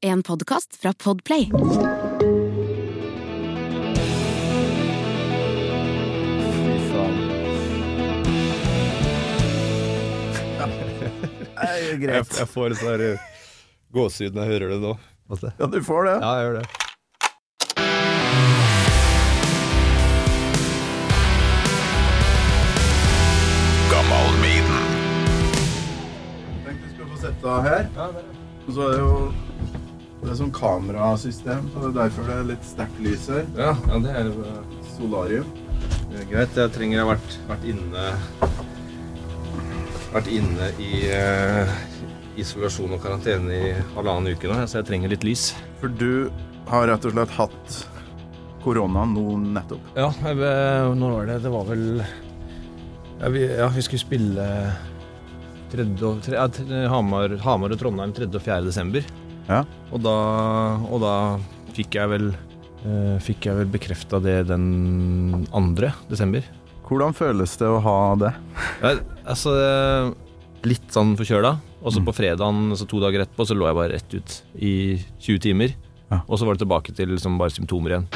[0.00, 1.50] En podkast fra Podplay.
[6.52, 7.16] Fy faen.
[11.58, 12.34] Nei, Jeg, greit.
[12.38, 13.04] jeg får sånn her
[13.96, 14.94] gåsehud når jeg hører det nå.
[15.58, 16.16] Ja, du får det.
[16.24, 16.68] Ja, jeg gjør det.
[26.66, 27.86] Tenk du skulle få sette deg her.
[28.66, 29.12] Og så er det jo
[30.18, 33.44] Det er sånn kamerasystem, så det er derfor det er litt sterkt lys her.
[33.58, 35.50] Ja, ja det er uh, Solarium.
[36.30, 36.56] greit.
[36.58, 38.08] Jeg trenger å ha vært, vært inne
[40.08, 41.70] Vært inne i uh,
[42.40, 45.50] isolasjon og karantene i halvannen uke nå, så jeg trenger litt lys.
[45.82, 46.30] For du
[46.70, 47.76] har rett og slett hatt
[48.64, 49.92] korona nå nettopp.
[49.98, 50.40] Ja, jeg,
[50.98, 51.38] når var det?
[51.44, 51.84] Det var vel
[53.20, 54.44] ja vi, ja, vi skulle spille
[55.72, 58.28] tredje og, tre, ja, Hamar, Hamar og Trondheim 3.
[58.30, 58.60] og 4.
[58.68, 59.08] desember.
[59.48, 59.62] Ja.
[59.92, 60.14] Og da,
[60.92, 61.12] og da
[61.76, 65.90] fikk jeg vel eh, Fikk jeg vel bekrefta det den 2.
[66.10, 66.44] desember.
[66.88, 68.32] Hvordan føles det å ha det?
[68.82, 68.92] Ja,
[69.28, 70.12] altså eh,
[70.68, 71.54] Litt sånn forkjøla.
[71.78, 72.06] Og så Mm.
[72.08, 74.72] på fredagen, altså to dager etterpå, så lå jeg bare rett ut i
[75.22, 75.76] 20 timer.
[76.10, 76.18] Ja.
[76.26, 78.08] Og så var det tilbake til liksom bare symptomer igjen.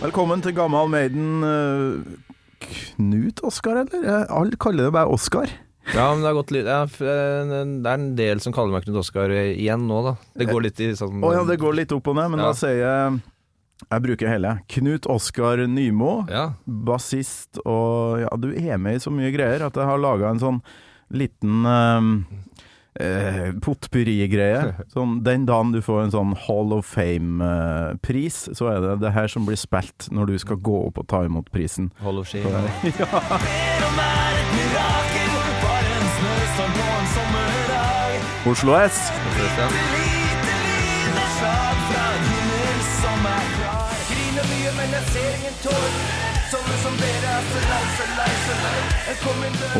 [0.00, 1.42] Velkommen til Gammal Maiden.
[2.60, 4.26] Knut Oskar, eller?
[4.30, 5.50] Alle kaller det bare Oskar.
[5.94, 9.32] Ja, men det gått ja, eh, Det er en del som kaller meg Knut Oskar
[9.32, 10.12] igjen nå, da.
[10.36, 12.50] Det går litt i sånn Å ja, det går litt opp og ned, men Ja.
[12.50, 13.22] da sier jeg
[13.90, 14.60] Jeg bruker hele.
[14.68, 16.52] Knut Oskar Nymo, Ja.
[16.68, 20.38] bassist, og ja, du er med i så mye greier at jeg har laga en
[20.38, 20.60] sånn
[21.10, 22.26] liten um,
[22.98, 24.74] eh, potpurri-greie.
[24.94, 29.28] Sånn, den dagen du får en sånn Hall of Fame-pris, så er det det her
[29.30, 31.92] som blir spilt når du skal gå opp og ta imot prisen.
[32.02, 32.48] Hall of Shame.
[38.50, 39.10] Oslo S.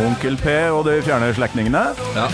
[0.06, 1.78] Onkel P og de fjerne slektningene.
[2.14, 2.26] Ja.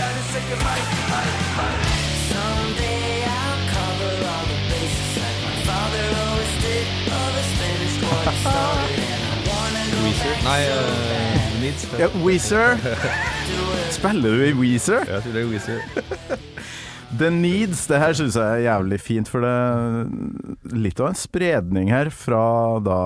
[10.03, 10.43] Weezer?
[10.43, 11.87] Nei, uh, Needs.
[11.99, 12.77] Ja, Weezer.
[13.97, 14.99] Spiller du i Weezer?
[15.07, 15.79] Jeg tror det er Weezer.
[17.15, 21.17] The Needs, det her syns jeg er jævlig fint, for det er litt av en
[21.17, 22.41] spredning her fra
[22.83, 22.97] da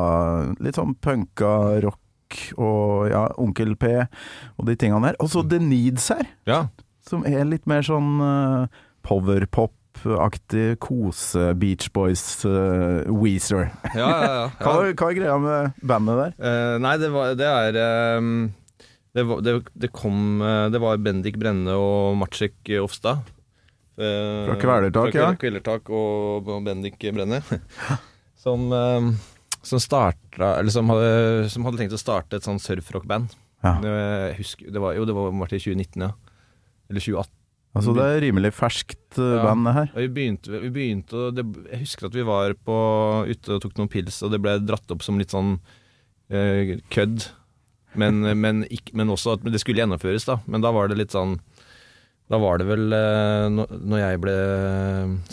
[0.64, 1.52] litt sånn punka
[1.86, 5.18] rock og ja, Onkel P og de tingene her.
[5.22, 6.64] Og så The Needs her, Ja.
[7.06, 8.66] som er litt mer sånn uh,
[9.06, 13.70] powerpop-aktig kose Beach Boys uh, Weezer.
[13.94, 14.48] Ja, ja, ja.
[14.64, 16.34] Hva, hva er greia med bandet der?
[16.42, 17.78] Uh, nei, det var Det er
[18.18, 18.32] um,
[19.14, 23.28] det, var, det, det kom uh, Det var Bendik Brenne og Matsjek Ofstad.
[24.02, 25.36] Eh, Fra Kvelertak, fra ja.
[25.38, 27.42] Kvelertak og, Bendik Brenne.
[28.44, 29.12] som ehm,
[29.62, 33.36] som starta Eller som hadde, som hadde tenkt å starte et sånn surfrockband.
[33.62, 33.76] Ja.
[33.84, 33.92] Det,
[34.40, 36.16] husker, det var, jo, det var var til 2019, ja.
[36.90, 37.38] Eller 2018.
[37.72, 39.92] Altså, det er rimelig ferskt uh, band, det her.
[39.94, 42.80] Ja, vi begynte, vi begynte det, Jeg husker at vi var på,
[43.30, 45.54] ute og tok noen pils, og det ble dratt opp som litt sånn
[46.34, 47.30] eh, kødd.
[48.02, 50.42] Men, men, ikk- men også at det skulle gjennomføres, da.
[50.52, 51.38] Men da var det litt sånn
[52.32, 54.36] Da var det vel eh, når, jeg ble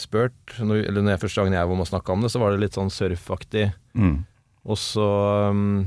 [0.01, 2.55] spurt, eller når jeg første gangen jeg var med å snakke om det, så var
[2.55, 3.69] det litt sånn surfaktig.
[3.95, 4.17] Mm.
[4.69, 5.07] Og så
[5.55, 5.87] um,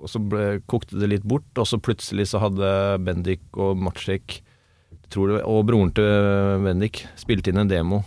[0.00, 2.68] Og så ble, kokte det litt bort, og så plutselig så hadde
[3.04, 4.40] Bendik og Matsjek
[5.16, 8.00] og broren til Bendik spilt inn en demo.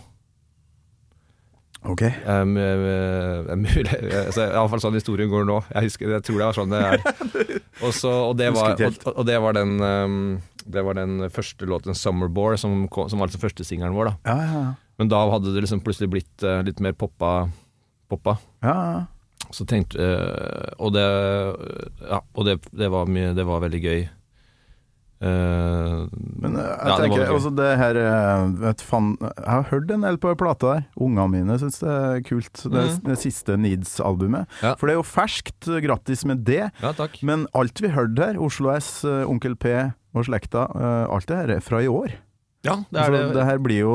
[1.88, 2.02] Ok.
[2.26, 3.86] Um, um, mulig,
[4.26, 5.62] altså, Iallfall sånn historien går nå.
[5.70, 7.04] Jeg, husker, jeg tror det var sånn det er.
[7.86, 10.24] Og, så, og, det, var, og, og det var den um,
[10.70, 14.04] Det var den første låten 'Summerbore', som, kom- som var altså første singelen vår.
[14.04, 14.74] da Ja, ja, ja.
[14.98, 17.48] Men da hadde det liksom plutselig blitt uh, litt mer poppa.
[18.10, 18.38] poppa.
[18.62, 19.06] ja, ja.
[19.50, 21.06] Så tenkte uh, Og det
[22.08, 24.08] Ja, og det, det, var mye, det var veldig gøy.
[25.20, 26.06] Uh,
[26.40, 27.96] Men jeg ja, tenker, altså det her
[28.56, 30.86] vet fan, Jeg har hørt en del på plata der.
[30.96, 32.52] Ungene mine syns det er kult.
[32.64, 33.02] Det, Mhm.
[33.04, 34.46] det siste Needs-albumet.
[34.62, 34.74] Ja.
[34.80, 35.68] For det er jo ferskt.
[35.84, 36.70] Grattis med det.
[36.80, 36.92] Ja.
[37.22, 41.54] Men alt vi hørte her, Oslo S, Onkel P og slekta, eh, alt det her
[41.56, 42.12] er fra i år.
[42.66, 43.20] Ja, det er det.
[43.32, 43.92] det her blir jo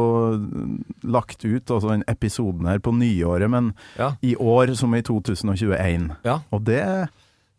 [1.06, 4.16] lagt ut, altså den episoden her, på nyåret, men Ja.
[4.24, 6.16] i år som i 2021.
[6.26, 6.40] Ja.
[6.52, 7.10] Og det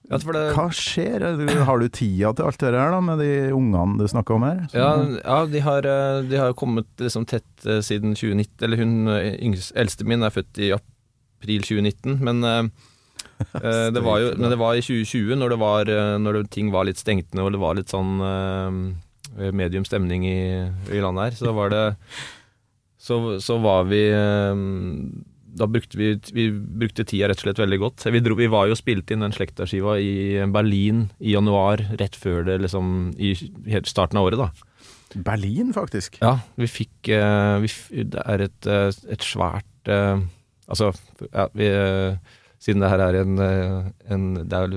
[0.09, 0.25] Ja, det
[0.55, 1.19] Hva skjer?
[1.67, 4.69] Har du tida til alt det her, da, med de ungene du snakka om her?
[4.73, 8.63] Ja, ja de, har, eh, de har kommet liksom tett eh, siden 2019.
[8.63, 9.09] Eller hun
[9.43, 12.71] yngst, eldste min er født i april 2019, men
[13.95, 16.73] det var jo, men det var i 2020, når, det var, eh, når det, ting
[16.75, 20.41] var litt stengtende og det var litt sånn uh, medium stemning i,
[20.93, 21.85] i landet her, så var det
[23.07, 24.61] Så, så var vi eh,
[25.61, 28.07] Da brukte vi, vi brukte tida rett og slett veldig godt.
[28.11, 32.43] Vi, dro, vi var jo spilt inn den Slekta-skiva i Berlin i januar, rett før
[32.49, 33.35] det liksom I
[33.71, 34.51] helt starten av året, da.
[35.15, 36.19] Berlin, faktisk.
[36.21, 37.71] Ja, vi fikk eh, vi,
[38.11, 40.25] Det er et, eh, et svært eh,
[40.67, 40.91] Altså,
[41.31, 42.17] ja, vi, eh,
[42.67, 44.75] siden det her er en, eh, en Det er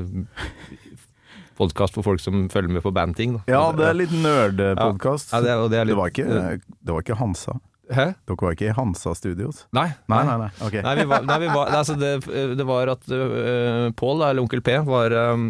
[1.60, 3.42] podkast for folk som følger med på bandting, da.
[3.52, 5.34] Ja, det er litt nerdepodkast.
[5.34, 7.58] Ja, det, det er det, litt var det var ikke Hansa.
[7.90, 8.04] Hæ?
[8.28, 9.64] Dere var ikke i Hansa Studios?
[9.74, 9.88] Nei.
[10.12, 10.50] Nei, nei, nei.
[10.62, 10.82] Okay.
[10.86, 12.12] Nei, vi var, nei, vi var, altså det,
[12.60, 15.48] det var at uh, Pål, eller Onkel P, var, um,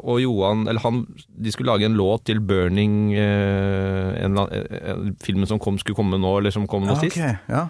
[0.00, 5.04] og Johan Eller han De skulle lage en låt til 'Burning', uh, en, en, eh,
[5.22, 7.22] filmen som kom, skulle komme nå, eller som kom nå Ja, sist.
[7.46, 7.68] ja.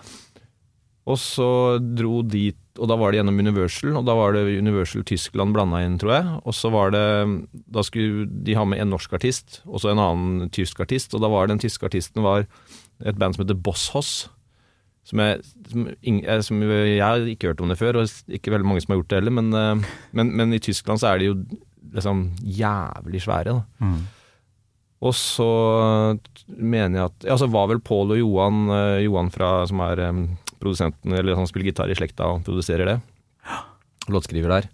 [1.08, 1.48] Og så
[1.80, 5.80] dro dit, og da var det gjennom Universal, og da var det Universal Tyskland blanda
[5.84, 6.32] inn, tror jeg.
[6.44, 7.04] Og så var det
[7.72, 11.24] Da skulle de ha med en norsk artist, og så en annen tysk artist, og
[11.24, 12.44] da var den tyske artisten var
[12.98, 14.12] et band som heter Boss Hoss.
[15.08, 15.40] Som jeg,
[15.70, 18.92] som, eh, som jeg har ikke hørt om det før, og ikke veldig mange som
[18.92, 21.38] har gjort det heller, men, eh, men, men i Tyskland så er de jo
[21.94, 23.62] liksom jævlig svære, da.
[23.80, 24.02] Mm.
[25.08, 25.48] Og så
[26.50, 30.02] mener jeg at Ja, så var vel Pål og Johan, eh, Johan fra, som er
[30.60, 32.98] produsenten, eller han spiller gitar i slekta og produserer det.
[34.08, 34.68] Låtskriver der.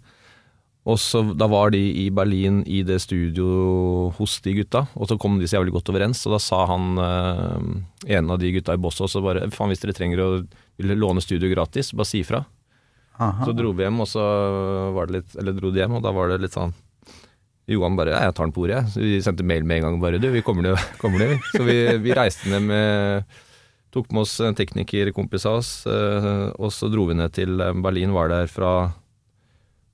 [0.85, 5.17] Og så Da var de i Berlin i det studio hos de gutta, og så
[5.17, 6.21] kom de så jævlig godt overens.
[6.27, 9.81] Og da sa han eh, en av de gutta i Boss også bare Faen, hvis
[9.81, 10.29] dere trenger å
[10.77, 12.43] låne studio gratis, bare si ifra.
[13.17, 13.47] Aha.
[13.47, 14.21] Så dro vi hjem, og så
[14.93, 16.73] var det litt Eller dro de hjem, og da var det litt sånn
[17.65, 18.89] Johan bare ja, 'Jeg tar den på ordet', jeg.
[18.93, 21.37] Så vi sendte mail med en gang bare 'Du, vi kommer ned', kommer ned vi.
[21.55, 23.25] Så vi, vi reiste ned med
[23.95, 27.71] Tok med oss en teknikerkompis av oss, eh, og så dro vi ned til eh,
[27.79, 28.11] Berlin.
[28.15, 28.71] Var der fra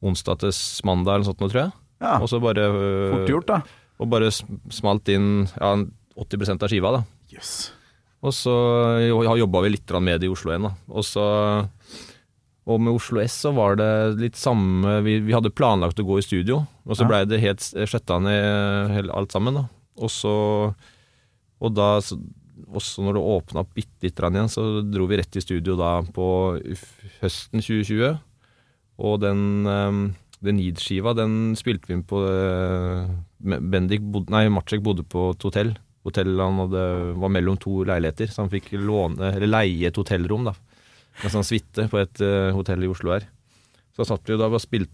[0.02, 0.56] onsdag til
[0.90, 1.74] mandag eller noe sånt tror jeg.
[2.02, 3.60] Ja, Og så bare eh, fort gjort, da.
[4.02, 5.76] Og bare smalt inn ja,
[6.18, 7.04] 80% av skiva, da.
[7.30, 7.70] Yes.
[8.26, 8.54] Og så
[9.06, 10.74] ja, jobba vi litt med det i Oslo igjen, da.
[10.90, 11.26] Og så
[12.70, 13.88] Og med Oslo S så var det
[14.20, 17.10] litt samme Vi, vi hadde planlagt å gå i studio, og så Ja.
[17.10, 19.64] blei det helt sletta ned alt sammen, da.
[19.98, 20.34] Og så
[21.62, 22.18] Og da så,
[22.72, 25.98] Også når det åpna opp bitte grann igjen, så dro vi rett i studio da
[26.16, 26.26] på
[27.20, 28.20] høsten 2020.
[29.02, 30.04] Og den um,
[30.42, 33.10] den Need-skiva, den spilte vi inn på eh,
[33.42, 35.76] Bendik bodde, Nei, Matsjek bodde på et hotell.
[36.08, 36.86] Hotellet han hadde,
[37.22, 40.48] var mellom to leiligheter, så han fikk låne, eller leie et hotellrom.
[40.50, 40.56] da
[41.22, 43.28] En sånn suite på et eh, hotell i Oslo her.
[43.94, 44.88] Så satt vi jo da ble,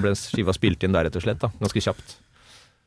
[0.00, 1.38] ble skiva spilt inn der, rett og slett.
[1.44, 2.16] da Ganske kjapt.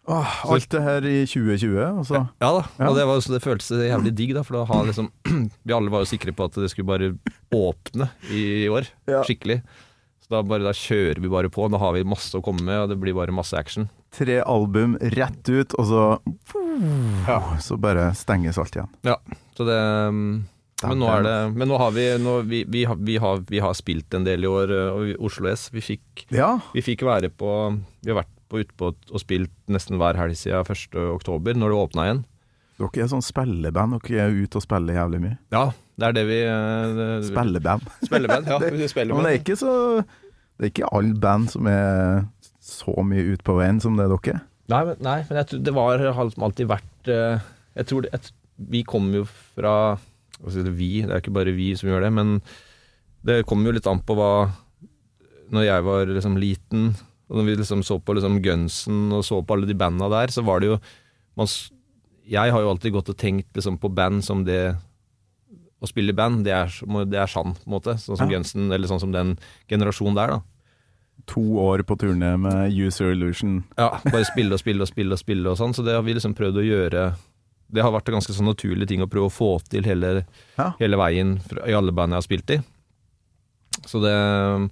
[0.09, 2.15] Åh, alt det her i 2020, altså?
[2.15, 2.87] så Ja da, Ja.
[2.89, 4.41] og det, var, så det føltes jævlig digg, da.
[4.43, 5.11] For da har liksom
[5.67, 7.11] Vi alle var jo sikre på at det skulle bare
[7.53, 8.89] åpne i, år.
[9.07, 9.21] Ja.
[9.27, 9.59] Skikkelig.
[10.25, 11.67] Så da, bare, da kjører vi bare på.
[11.71, 13.89] Da har vi masse å komme med, og det blir bare masse action.
[14.11, 16.01] tre album rett ut, og så
[17.61, 18.89] Så bare stenges alt igjen.
[19.55, 19.77] Så det
[20.09, 20.43] um,
[20.83, 23.59] Men nå er det Men nå har vi nå, vi, vi, har, vi, har, vi
[23.61, 25.69] har spilt en del i år, uh, og vi- Oslo S.
[25.71, 26.55] Vi fikk, Ja.
[26.73, 27.51] vi fikk være på
[28.01, 30.99] Vi har vært på ute og spilt nesten hver helg siden 1.
[31.15, 32.21] oktober, når det åpna igjen.
[32.81, 33.99] Dere er sånn spilleband.
[34.01, 35.37] Dere er ute og spiller jævlig mye.
[35.53, 35.65] Ja,
[36.01, 37.89] det er det vi uh, det- Spilleband.
[38.09, 38.59] Spilleband, ja.
[38.63, 42.23] det, spiller Men det er ikke så Det er ikke alle band som er
[42.61, 44.41] så mye ute på veien som det er dere.
[44.71, 47.41] Nei, men, nei, men jeg det var alltid vært eh,
[47.79, 48.33] Jeg tror det, jeg,
[48.71, 49.75] Vi kommer jo fra
[50.47, 52.37] si, Vi, det er ikke bare vi som gjør det, men
[53.27, 54.31] det kommer jo litt an på hva
[55.53, 56.93] Når jeg var liksom liten,
[57.31, 60.27] og når vi liksom så på liksom Gunsen og så på alle de banda der,
[60.35, 60.79] så var det jo
[61.39, 61.47] man,
[62.27, 64.75] Jeg har jo alltid gått og tenkt liksom på band som det
[65.81, 66.67] Å spille i band, det er,
[67.09, 67.95] det er sann, på en måte.
[67.97, 68.35] Sånn som Ja.
[68.37, 69.31] Gunsen, eller sånn som den
[69.71, 70.41] generasjonen der, da.
[71.31, 73.63] To år på turné med User Illusion.
[73.77, 76.13] Ja, bare spille og spille og spille og spille og sånn, så det har vi
[76.13, 77.15] liksom prøvd å gjøre
[77.71, 80.25] Det har vært en ganske sånn naturlig ting å prøve å få til hele,
[80.57, 80.73] Ja.
[80.77, 82.59] hele veien fra, i alle band jeg har spilt i.
[83.87, 84.69] Så det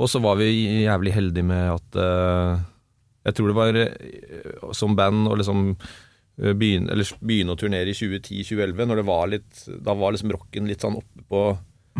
[0.00, 0.50] Og så var vi
[0.86, 2.60] jævlig heldige med at uh,
[3.28, 7.92] Jeg tror det var uh, som band å liksom eh, begynne, eller begynne å turnere
[7.92, 11.42] i 2010-2011, når det var litt Da var liksom rocken litt sånn oppe på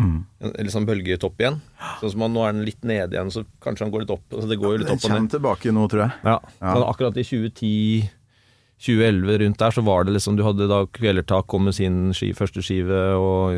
[0.01, 0.21] Mm.
[0.39, 1.57] en, en sånn bølgetopp igjen.
[1.99, 4.23] Sånn som han, nå er den litt nede igjen, så kanskje han går litt opp.
[4.31, 5.17] Altså det går jo litt opp og ned.
[5.17, 6.13] kommer tilbake nå, tror jeg.
[6.23, 6.35] Ja.
[6.61, 6.71] Ja.
[6.71, 8.07] Sånn, akkurat i 2010
[8.81, 12.31] 2011 rundt der, så var det liksom Du hadde da Kvelertak kom med sin ski,
[12.33, 13.53] første skive, og,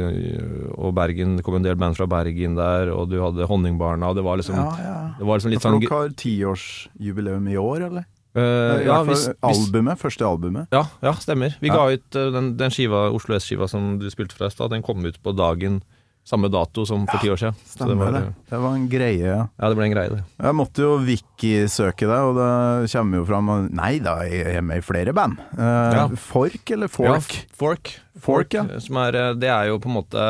[0.78, 4.20] og Bergen Det kom en del band fra Bergen der, og du hadde Honningbarna, og
[4.20, 4.98] det var liksom Ja, ja.
[5.20, 8.06] Det var liksom litt sånn dere har tiårsjubileum i år, eller?
[8.34, 10.72] Uh, I ja, hvis, albumet, første albumet.
[10.74, 11.54] ja, ja, stemmer.
[11.62, 11.76] Vi Ja.
[11.78, 14.82] ga ut eh, den, den skiva, Oslo S-skiva som du spilte fra i stad, den
[14.82, 15.84] kom ut på dagen
[16.24, 17.56] Samme dato som for ti år siden.
[17.68, 18.20] Stemmer det.
[18.24, 19.42] var, Det var en greie, ja.
[19.60, 20.22] Ja, det ble en greie, det.
[20.46, 24.80] Jeg måtte jo wiki-søke deg, og det kommer jo fram Nei da, jeg er med
[24.80, 25.42] i flere band.
[25.58, 26.06] Eh, Ja.
[26.16, 27.36] Fork eller Fork?
[27.36, 27.92] Ja, Fork.
[28.24, 28.64] Fork, ja.
[28.80, 30.28] Som er, eh, det er jo på en måte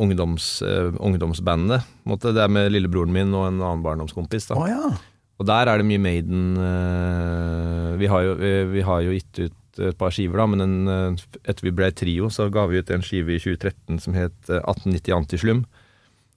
[0.00, 1.84] ungdoms, uh, ungdomsbandet.
[2.08, 2.32] Måte.
[2.32, 4.48] Det er med lillebroren min og en annen barndomskompis.
[4.48, 4.56] Da.
[4.70, 4.94] ja.
[5.40, 9.38] Og der er det mye Maiden uh, vi, har jo, vi, vi har jo gitt
[9.44, 9.54] ut
[9.88, 12.90] et par skiver, da, men en, eh, etter vi ble trio, så ga vi ut
[12.94, 15.64] en skive i 2013 som het eh, 1890 Antislum.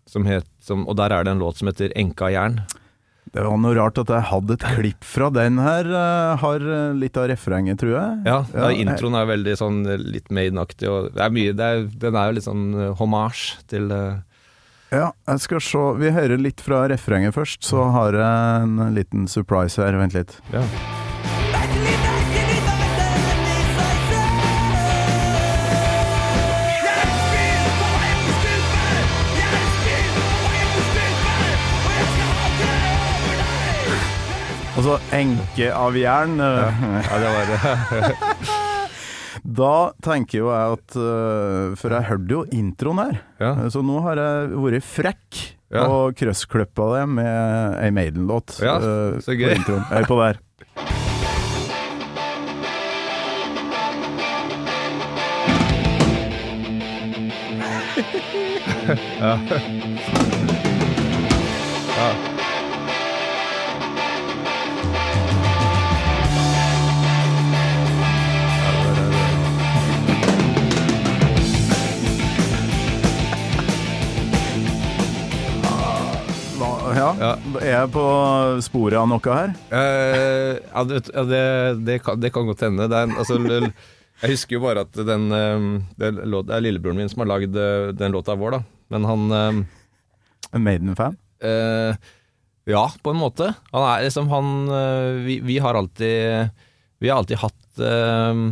[0.07, 2.61] Som het, som, og der er det en låt som heter Enka jern.
[3.33, 5.87] Det var noe rart at jeg hadde et klipp fra den her.
[5.87, 8.17] eh, har eh, litt av refrenget, tror jeg.
[8.27, 12.15] Ja, Ja, introen er veldig sånn eh, litt Maiden-aktig, det er mye, det er, den
[12.19, 14.19] er jo litt sånn eh, hommage til eh,
[14.93, 15.85] Ja, jeg skal se.
[16.03, 19.97] Vi hører litt fra refrenget først, så har jeg en liten surprise her.
[19.97, 20.37] Vent litt.
[20.53, 20.61] ja.
[34.73, 36.39] Altså, enke av jern.
[36.41, 38.37] eh, ja, det var det.
[39.43, 43.17] Da tenker jo jeg at eh, For jeg hørte jo introen her.
[43.41, 43.49] Ja.
[43.65, 45.41] Eh, Så nå har jeg vært frekk
[45.73, 45.83] Ja.
[45.89, 48.59] og krøssklippa det med ei Maiden-låt.
[48.63, 48.77] Ja,
[49.25, 49.49] så gøy.
[49.49, 49.83] på introen.
[49.89, 50.39] Hør på der.
[59.19, 59.39] ja.
[61.97, 62.32] Ja.
[76.93, 77.09] Ja.
[77.61, 78.03] Er jeg på
[78.65, 79.53] sporet av noe her?
[79.73, 81.43] Eh, ja, det, det,
[81.87, 82.87] det, kan, det kan godt hende.
[82.91, 83.37] Det er, altså,
[84.23, 85.67] jeg husker jo bare at den, eh,
[85.99, 88.61] det, er lillebroren min som har lagd eh, den låta vår, da.
[88.93, 89.61] Men han eh,
[90.53, 91.17] En Maiden-fan?
[91.43, 91.95] eh,
[92.69, 93.49] Ja, på en måte.
[93.73, 94.51] Han er liksom han
[95.25, 96.53] vi, vi har alltid
[97.03, 98.43] Vi har alltid hatt eh,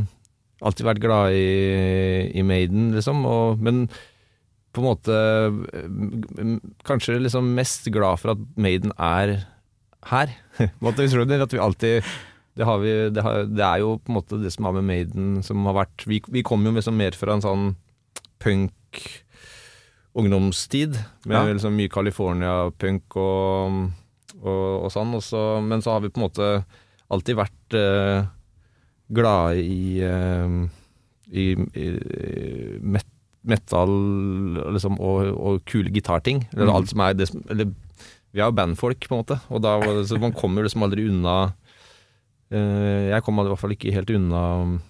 [0.62, 3.24] Alltid vært glad i, i Maiden, liksom.
[3.26, 3.86] Og, men
[4.72, 5.16] på en måte
[5.76, 6.52] eh,
[6.88, 9.42] Kanskje liksom mest glad for at Maiden er
[10.12, 10.36] her.
[10.82, 12.04] At vi alltid
[12.58, 14.88] det, har vi, det, har, det er jo på en måte det som har med
[14.90, 17.68] Maiden som har vært Vi, vi kom jo liksom mer fra en sånn
[18.42, 19.06] punk
[20.18, 21.54] ungdomstid, med Ja.
[21.54, 23.78] liksom mye California-punk og,
[24.42, 25.14] og, og sånn.
[25.16, 26.50] Og så, men så har vi på en måte
[27.12, 28.28] alltid vært uh,
[29.08, 30.68] glade i, uh,
[31.32, 31.88] i, i
[32.82, 33.08] met,
[33.44, 33.90] metal
[34.74, 36.44] liksom, og, og kule gitarting.
[36.54, 36.76] Eller Mhm.
[36.76, 37.66] alt som er det som Eller
[38.34, 41.54] vi er jo bandfolk, på en måte, og da, så man kommer liksom aldri unna
[42.52, 44.44] eh, Jeg kom i hvert fall ikke helt unna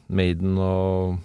[0.09, 1.17] Maiden og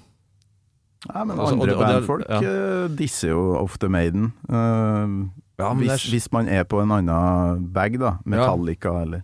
[1.13, 2.39] Nei, men Altså, andre bandfolk ja.
[2.41, 4.33] eh, disser jo ofte Maiden.
[4.49, 5.29] Uh,
[5.59, 8.19] Ja, hvis, er- hvis man er på en annen bag, da.
[8.27, 9.23] Metallica eller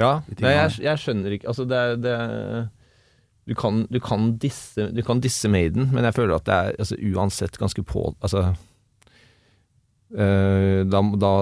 [0.00, 2.14] Ja, nei, jeg, jeg skjønner ikke Altså, det det,
[3.48, 6.78] du, kan, du, kan disse, du kan disse Maiden, men jeg føler at det er
[6.84, 8.44] altså, uansett ganske på Altså
[10.12, 11.32] øh, da, da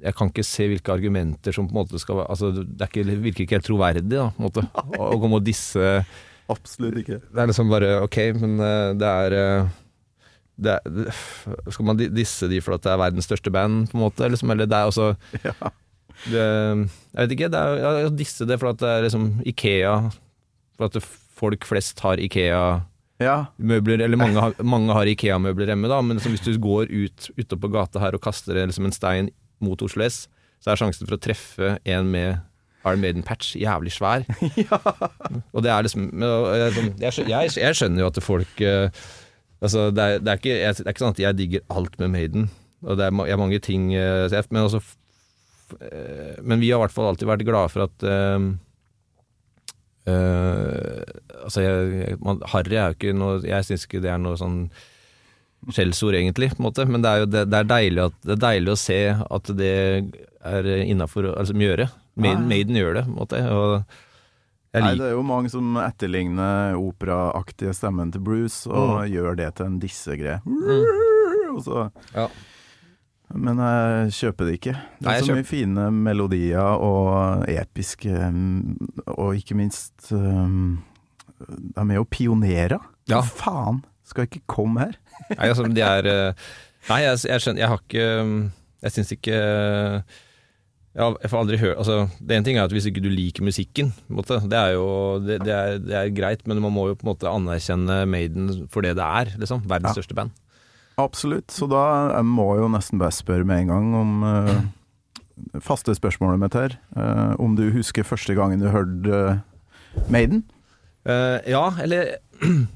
[0.00, 2.90] Jeg kan ikke se hvilke argumenter som på en måte skal være Altså, det er
[2.92, 4.64] ikke, virker ikke helt troverdig, da, på en måte.
[4.96, 6.00] Å å komme og disse
[6.50, 7.20] Absolutt ikke.
[7.30, 9.76] Det er liksom bare Ok, men eh, det er eh,
[10.60, 11.12] det er, det,
[11.72, 14.26] skal man disse de for at det er verdens største band, på en måte?
[14.28, 15.06] Liksom, eller det er også
[15.46, 15.70] Ja.
[16.26, 16.42] det,
[17.14, 17.48] Jeg vet ikke.
[17.54, 19.94] Det er, disse det for at det er liksom Ikea
[20.76, 21.04] For at det,
[21.40, 24.04] folk flest har Ikea-møbler, Ja.
[24.06, 27.70] eller mange har, mange har Ikea-møbler hjemme, da, men hvis du går ut ute på
[27.72, 29.30] gata her og kaster liksom en stein
[29.60, 30.22] mot Oslo S,
[30.60, 32.38] så er sjansen for å treffe en med
[32.84, 34.22] Iron Maiden-patch jævlig svær.
[35.54, 38.88] Og det er liksom jeg, sånn- jeg, jeg, jeg skjønner jo at folk eh,
[39.60, 41.98] Altså, det er, det, er ikke, jeg, det er ikke sånn at jeg digger alt
[42.00, 42.46] med Maiden,
[42.80, 46.94] og det er, jeg har mange ting eh, Men eh, Men vi har i hvert
[46.96, 48.06] fall alltid vært glade for at
[50.10, 54.36] eh, Altså, jeg, man, Harry er jo ikke noe Jeg syns ikke det er noe
[54.38, 54.58] sånn
[55.70, 56.84] skjellsord, egentlig, på en måte.
[56.88, 59.50] Men det er jo det, det er deilig, at, det er deilig å se at
[59.58, 59.72] det
[60.40, 61.90] er innafor Altså Mjøre.
[62.20, 63.42] Maiden, Maiden gjør det, på en måte.
[64.70, 69.66] Nei, det er jo mange som etterligner operaaktige stemmen til Bruce, og gjør det til
[69.66, 70.40] en dissegreie.
[71.50, 72.28] Og så Ja.
[73.34, 74.72] Men jeg kjøper det ikke.
[74.98, 80.80] Det er Nei, så mye fine melodier og episke mm, Og ikke minst um,
[81.38, 82.80] De er jo pionerer.
[83.10, 83.20] Ja.
[83.20, 83.78] Hva faen?
[84.10, 84.96] Skal ikke komme her.
[85.36, 86.48] Nei, altså, de er eh,
[86.88, 88.08] Nei, jeg, jeg skjønner Jeg har ikke
[88.82, 89.38] Jeg syns ikke
[90.90, 93.92] jeg, får aldri høre altså, Det ene ting er at hvis ikke du liker musikken,
[94.10, 94.86] måte, det er jo
[95.22, 98.64] det, det, er, det er greit, men man må jo på en måte anerkjenne Maiden
[98.72, 99.30] for det det er.
[99.38, 100.00] Liksom, verdens Ja.
[100.00, 100.34] største band.
[101.00, 101.50] Absolutt.
[101.52, 101.82] Så da
[102.16, 104.58] jeg må jo nesten bare spørre med en gang om uh,
[105.64, 106.76] faste spørsmålet mitt her.
[106.96, 109.40] Uh, om du husker første gangen du hørte uh,
[110.12, 110.44] Maiden?
[111.08, 112.18] Ja, eller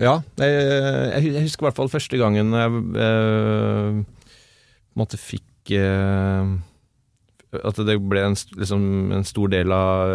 [0.00, 0.22] Ja.
[0.40, 2.70] Jeg, jeg husker i hvert fall første gangen jeg
[4.96, 5.72] måtte fikk
[7.58, 8.86] At det ble en, liksom,
[9.18, 10.14] en stor del av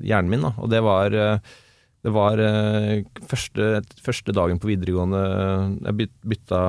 [0.00, 0.46] hjernen min.
[0.46, 0.54] Da.
[0.62, 1.18] Og det var
[2.00, 5.20] det var eh, første, første dagen på videregående
[5.84, 6.60] Jeg byt, bytta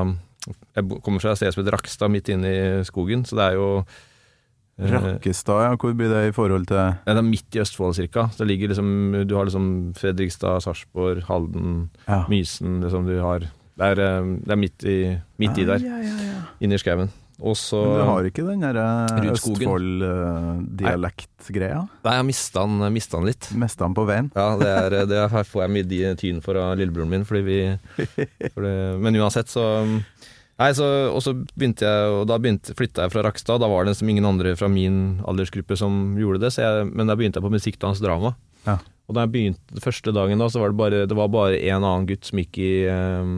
[0.75, 3.55] Jeg kommer fra et sted som heter Rakstad, midt inne i skogen, så det er
[3.59, 5.71] jo eh, Rakkestad, ja.
[5.79, 8.27] Hvor blir det i forhold til ja, det er midt i Østfold cirka.
[8.33, 8.91] Så det ligger liksom,
[9.29, 9.71] du har liksom
[10.01, 12.23] Fredrikstad, Sarpsborg, Halden, ja.
[12.31, 14.99] Mysen liksom du har Det er, eh, det er midt i,
[15.39, 16.41] midt i der, Ja, ja, ja.
[16.59, 17.13] inni skauen.
[17.41, 19.65] Og så Men du har ikke den derre skogen.
[19.65, 21.89] Østfold-dialektgreia?
[22.05, 22.93] Nei, jeg mista den, den
[23.25, 23.47] litt.
[23.57, 24.29] Mista han på veien?
[24.37, 27.41] Ja, det er, det er, her får jeg mye tyn for av lillebroren min, fordi
[27.47, 27.57] vi
[28.53, 29.63] fordi, Men uansett, så
[30.61, 33.57] Nei, så, og så begynte jeg Og da begynte, flytta jeg fra Rakstad.
[33.63, 37.09] Da var det liksom ingen andre fra min aldersgruppe som gjorde det, så jeg, men
[37.09, 38.31] da begynte jeg på musikkdans drama.
[38.67, 38.75] Ja.
[39.09, 41.57] Og da jeg begynte den første dagen, da, så var det bare Det var bare
[41.57, 43.33] en annen gutt som gikk i, um,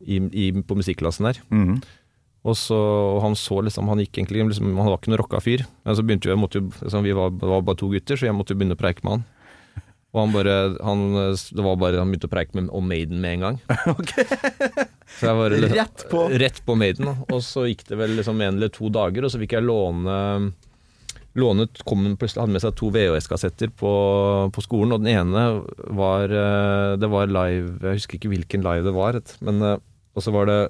[0.00, 1.36] i, i på musikklassen der.
[1.52, 1.74] Mhm.
[2.46, 5.40] Og så, og han så liksom, han gikk egentlig liksom, Han var ikke noen rocka
[5.42, 5.64] fyr.
[5.86, 8.54] Men så begynte vi, måtte liksom, vi var, var bare to gutter, så jeg måtte
[8.54, 9.24] jo begynne å preike med han.
[10.14, 10.52] Og han bare,
[10.86, 11.00] han,
[11.36, 13.58] det var bare, han begynte å preike med, om Maiden med en gang.
[15.16, 16.22] Så jeg bare, liksom, Rett på.
[16.40, 17.10] Rett på Maiden.
[17.28, 20.16] Og så gikk det vel liksom en eller to dager, og så fikk jeg låne
[21.36, 23.90] Lånet kom hun plutselig hadde med seg to VHS-kassetter på,
[24.56, 25.42] på skolen, og den ene
[25.98, 29.82] var eh, Det var live Jeg husker ikke hvilken live det var, men eh,
[30.16, 30.60] Og så var det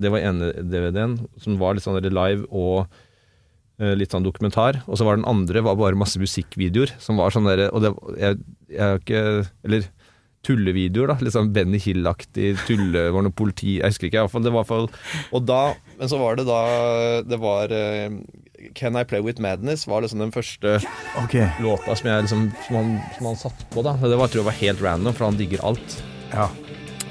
[0.00, 2.86] Det var ene DVD-en som var litt sånn live og
[3.80, 4.80] eh, litt sånn dokumentar.
[4.88, 7.94] Og så var den andre var bare masse musikkvideoer som var sånn derre Og det
[8.20, 8.40] jeg,
[8.74, 9.22] jeg er ikke
[9.66, 9.86] Eller
[10.44, 11.18] tullevideoer, da.
[11.24, 13.08] Litt sånn Benny Hill-aktig tulle...
[13.14, 14.44] Var noe politi Jeg husker ikke, iallfall.
[14.44, 14.90] Det var iallfall
[15.36, 15.60] Og da
[16.00, 16.60] Men så var det da
[17.24, 18.18] Det var eh,
[18.74, 20.78] Can I Play With Madness var liksom den første
[21.20, 21.50] okay.
[21.60, 23.96] låta som jeg liksom Som han, som han satte på, da.
[24.00, 25.98] Det var, tror jeg var helt random, for han digger alt.
[26.32, 26.48] Ja.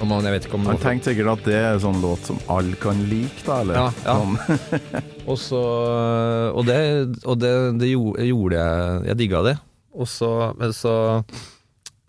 [0.02, 3.62] Man, Han tenkte sikkert at det er en sånn låt som alle kan like, da,
[3.64, 3.78] eller?
[3.78, 4.16] Ja, ja.
[4.20, 4.82] Sånn.
[5.32, 5.62] Og så
[6.52, 6.78] Og det,
[7.24, 9.58] og det, det gjorde, jeg Jeg digga det.
[9.94, 10.30] Og så,
[10.60, 10.96] men så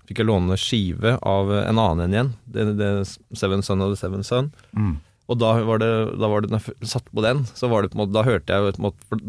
[0.09, 2.31] fikk jeg låne skive av en annen en igjen.
[2.45, 2.89] Det, det
[3.37, 4.51] Seven Son of the Seven Son.
[4.77, 4.97] Mm.
[5.31, 7.93] Og da var det, da var det når jeg satt på den, så var det
[7.93, 9.21] på en måte Da hørte jeg måte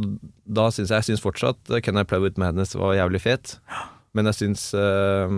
[0.43, 3.55] Da syns jeg, jeg syns fortsatt Can I Play With Madness var jævlig fet.
[4.15, 5.37] Men jeg syns eh,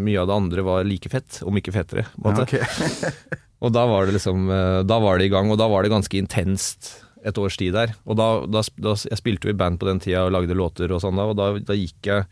[0.00, 2.06] mye av det andre var like fett, om ikke fettere.
[2.20, 2.46] Måte.
[3.60, 5.92] Og da var det liksom eh, Da var det i gang, og da var det
[5.92, 7.92] ganske intenst et års tid der.
[8.08, 10.92] Og da, da, da Jeg spilte jo i band på den tida og lagde låter
[10.94, 12.28] og sånn da, og da, da gikk jeg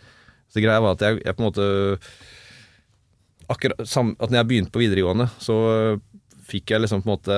[0.49, 1.67] Så greia var at jeg, jeg på en måte
[3.53, 5.59] Akkurat sam, At når jeg begynte på videregående, så
[6.49, 7.37] fikk jeg liksom på en måte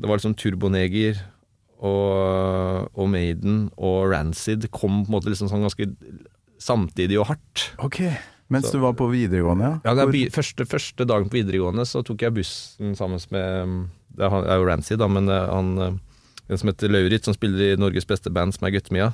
[0.00, 1.20] Det var liksom Turboneger
[1.78, 5.86] og, og Maiden og Rancid kom på en måte liksom sånn ganske
[6.58, 7.68] samtidig og hardt.
[7.78, 8.00] ok.
[8.50, 9.94] Mens Så- du var på videregående, ja?
[9.94, 14.30] Ja, be, første, første dagen på videregående så tok jeg bussen sammen med Det er
[14.30, 15.92] han- jo Rancy, da, men er han eh,
[16.48, 19.12] en som heter Lauritz, som spiller i Norges beste band, som er Guttemia.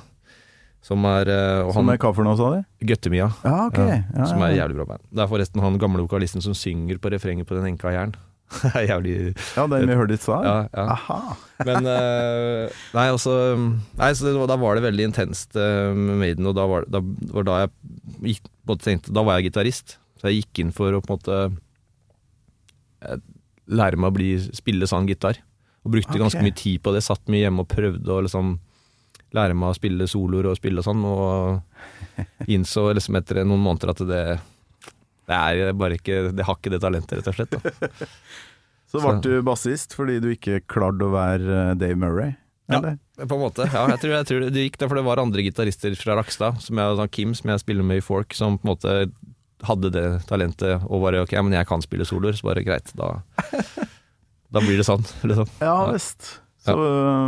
[0.81, 1.25] Som er
[1.65, 2.63] og han, Som er hva for noe, sa du?
[2.85, 3.77] Guttemia, Ja, ok.
[3.77, 4.63] Ja, Ja, som er ja.
[4.67, 5.01] jævlig bra band.
[5.11, 8.15] Det er forresten han gamle vokalisten som synger på refrenget på Den enka jern.
[8.89, 10.45] Jævlig ja, den vi hørte i stad?
[10.45, 10.85] Ja, ja.
[10.93, 11.35] Aha.
[11.67, 16.49] Men eh, Nei, altså Nei, så det, da var det veldig intenst eh, med Maiden,
[16.49, 17.01] og da var, da
[17.33, 17.73] var da jeg
[18.35, 21.17] gikk, både tenkte Da var jeg gitarist, så jeg gikk inn for å på en
[21.17, 21.41] måte
[23.05, 23.19] eh,
[23.65, 25.41] lære meg å bli, spille sann gitar.
[25.85, 26.21] Og brukte okay.
[26.21, 27.01] ganske mye tid på det.
[27.05, 28.55] Satt mye hjemme og prøvde å liksom
[29.35, 33.91] lære meg å spille soloer og spille og sånn, og innså liksom etter noen måneder
[33.91, 34.21] at det
[35.29, 37.55] det er bare ikke Det har ikke det talentet, rett og slett.
[37.55, 37.99] Da.
[38.91, 42.35] Så ble du bassist fordi du ikke klarte å være eh, Dave Murray?
[42.71, 42.95] Eller?
[43.17, 43.25] Ja.
[43.29, 43.83] På en måte, ja.
[43.91, 46.61] Jeg tror, jeg tror det, det gikk der, for det var andre gitarister fra Rakstad,
[46.63, 48.95] som jeg, sånn Kim, som jeg spiller med i Fork, som på en måte
[49.65, 53.11] hadde det talentet og bare ok, men jeg kan spille soloer, så bare greit, da,
[54.55, 55.05] da blir det sånn.
[55.25, 55.51] Liksom.
[55.61, 55.91] Ja Ja.
[55.93, 56.31] visst.
[56.65, 57.25] Så ja.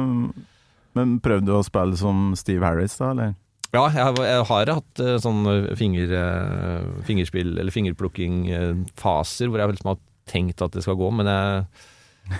[0.97, 3.36] Men prøvde du å spille som Steve Harris, da, eller?
[3.75, 5.41] Ja, jeg, har- jeg har hatt uh, sånn
[5.77, 11.27] finger, uh, fingerspill, eller fingerplukking-faser, hvor jeg liksom har tenkt at det skal gå, men
[11.32, 11.65] jeg,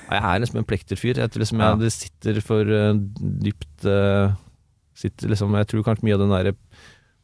[0.10, 1.20] jeg er liksom en plekterfyr.
[1.22, 2.94] Jeg liksom jeg, Det sitter for eh,
[3.48, 4.34] dypt eh,
[4.98, 6.50] sitter liksom, Jeg tror kanskje mye av den der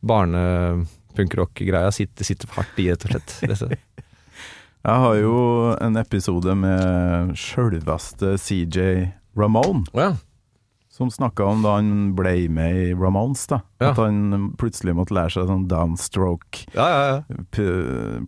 [0.04, 3.36] barnepunkrock-greia sitter, sitter hardt i, rett og slett.
[4.84, 5.36] Jeg har jo
[5.80, 8.88] en episode med sjølveste CJ
[9.39, 10.10] Ramone, Oh, ja.
[10.94, 13.64] Som snakka om da han ble med i Ramones, da.
[13.82, 13.90] Ja.
[13.92, 17.38] At han plutselig måtte lære seg sånn downstroke, ja, ja, ja.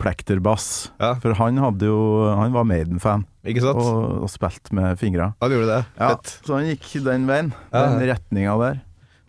[0.01, 0.89] plekterbass.
[1.21, 1.99] For han hadde jo
[2.33, 3.27] Han var Maiden-fan.
[3.45, 5.35] Og, og spilte med fingra.
[5.43, 5.81] Han gjorde det.
[5.99, 6.33] Ja, Fett.
[6.47, 7.93] så han gikk den veien, Ja, ja.
[7.93, 8.81] den retninga der.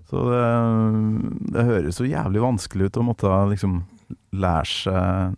[0.09, 0.42] Så det,
[1.53, 3.83] det høres så jævlig vanskelig ut å måtte liksom
[4.33, 5.37] lære seg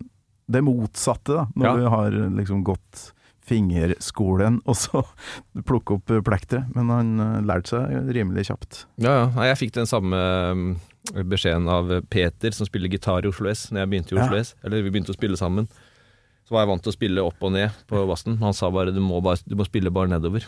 [0.48, 1.48] det motsatte, da.
[1.58, 3.08] Når du har liksom gått
[3.48, 5.02] fingerskolen, og så
[5.68, 6.68] plukke opp plekteret.
[6.76, 8.84] Men han eh, lærte seg rimelig kjapt.
[9.02, 9.48] Ja, ja.
[9.50, 10.20] Jeg fikk den samme
[11.24, 14.44] beskjeden av Peter, som spiller gitar i Oslo S, når jeg begynte i Oslo Ja.
[14.44, 14.54] S.
[14.64, 15.68] Eller vi begynte å spille sammen.
[16.48, 18.38] Så var jeg vant til å spille opp og ned på bassen.
[18.40, 20.46] Han sa bare du må, bare, du må spille bare nedover.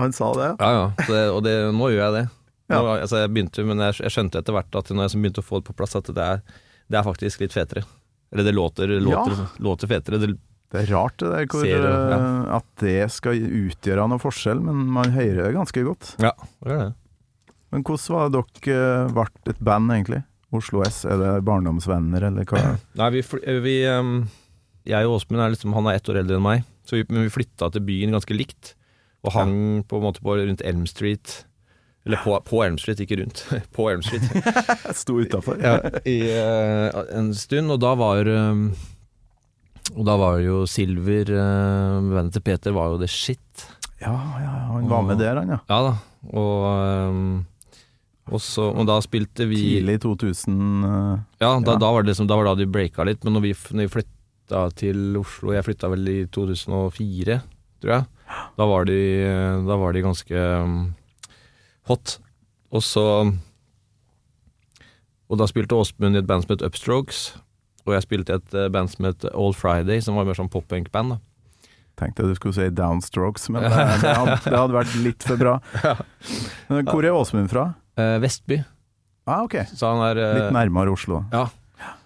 [0.00, 0.50] Han sa det?
[0.60, 0.86] Ja, ja.
[1.08, 2.24] Det, og det, nå gjør jeg det.
[2.72, 2.94] Nå, Ja.
[3.04, 5.60] altså, jeg begynte, men jeg, jeg skjønte etter hvert at når jeg begynte å få
[5.60, 6.40] det på plass, at det er,
[6.88, 7.84] det er faktisk litt fetere.
[8.32, 10.18] Eller det låter, låter, låter fetere.
[10.22, 10.30] Det,
[10.74, 11.94] Det er rart det der hvor, Ser ja.
[12.18, 16.14] eh, at det skal utgjøre noen forskjell, men man hører det ganske godt.
[16.18, 16.34] ja,
[16.66, 16.92] det det.
[17.74, 20.20] Men hvordan var dere eh, ble et band, egentlig?
[20.54, 22.76] Oslo S, er det barndomsvenner, eller hva?
[23.00, 23.22] Nei, vi,
[23.64, 24.12] vi um,
[24.86, 27.26] Jeg og Åsmund er liksom Han er ett år eldre enn meg, så vi, men
[27.26, 28.74] vi flytta til byen ganske likt.
[29.24, 29.56] Og hang
[29.88, 31.44] på en måte på rundt Elm Street.
[32.04, 33.42] Eller på, på Elm Street, ikke rundt.
[33.76, 34.26] på Elm Street.
[35.00, 35.58] Sto utafor.
[35.62, 38.68] ja, I eh, en stund, og da var um,
[39.92, 43.66] Og da var jo Silver, uh, vennen til Peter, var jo det shit.
[44.00, 45.58] Ja, ja, han var med der, han, ja.
[45.70, 45.92] Ja da.
[46.32, 46.64] Og,
[47.12, 47.44] um,
[48.32, 50.54] og, så, og da spilte vi Tidlig 2000
[50.88, 51.78] eh, Ja, da, Ja.
[51.82, 53.20] da var det liksom Da var det da de breaka litt.
[53.24, 57.36] Men når vi, når vi flytta til Oslo Jeg flytta vel i 2004,
[57.84, 58.06] tror jeg.
[58.56, 58.98] Da var de,
[59.68, 60.44] da var de ganske
[61.92, 62.16] hot.
[62.72, 63.04] Og så
[65.28, 67.34] Og da spilte Åsmund i et band som het Upstrokes.
[67.84, 70.50] Og jeg spilte i et eh, band som het All Friday, som var mer sånn
[70.52, 71.18] pop-punk-band.
[72.00, 75.58] Tenkte du skulle si Downstrokes, men det, det, hadde, det hadde vært litt for bra.
[76.72, 77.68] Men Hvor er Åsmund fra?
[78.00, 78.58] Eh, Vestby.
[79.28, 79.60] Ah, ok.
[79.70, 81.22] Så han er eh, Litt nærmere Oslo.
[81.32, 81.46] Ja.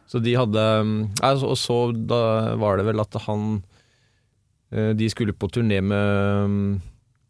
[0.08, 2.20] Så de hadde um, altså, Og så da
[2.56, 3.58] var det vel at han
[4.72, 6.78] eh, De skulle på turné med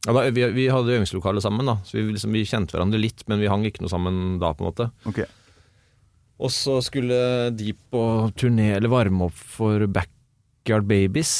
[0.07, 3.25] ja, da, vi, vi hadde øvingslokale sammen, da, så vi, liksom, vi kjente hverandre litt,
[3.29, 4.87] men vi hang ikke noe sammen da, på en måte.
[5.11, 5.19] Ok.
[6.39, 8.03] Og så skulle de på
[8.39, 11.35] turné, eller varme opp for Backyard Babies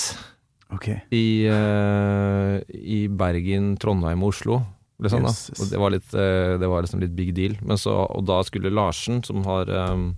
[0.69, 1.01] Okay.
[1.15, 4.61] i, uh, i Bergen, Trondheim og Oslo.
[4.99, 5.09] Da.
[5.15, 5.63] Yes, yes.
[5.63, 7.57] Og det var, litt, uh, det var liksom litt big deal.
[7.65, 10.11] Men så, og da skulle Larsen, som, har, um,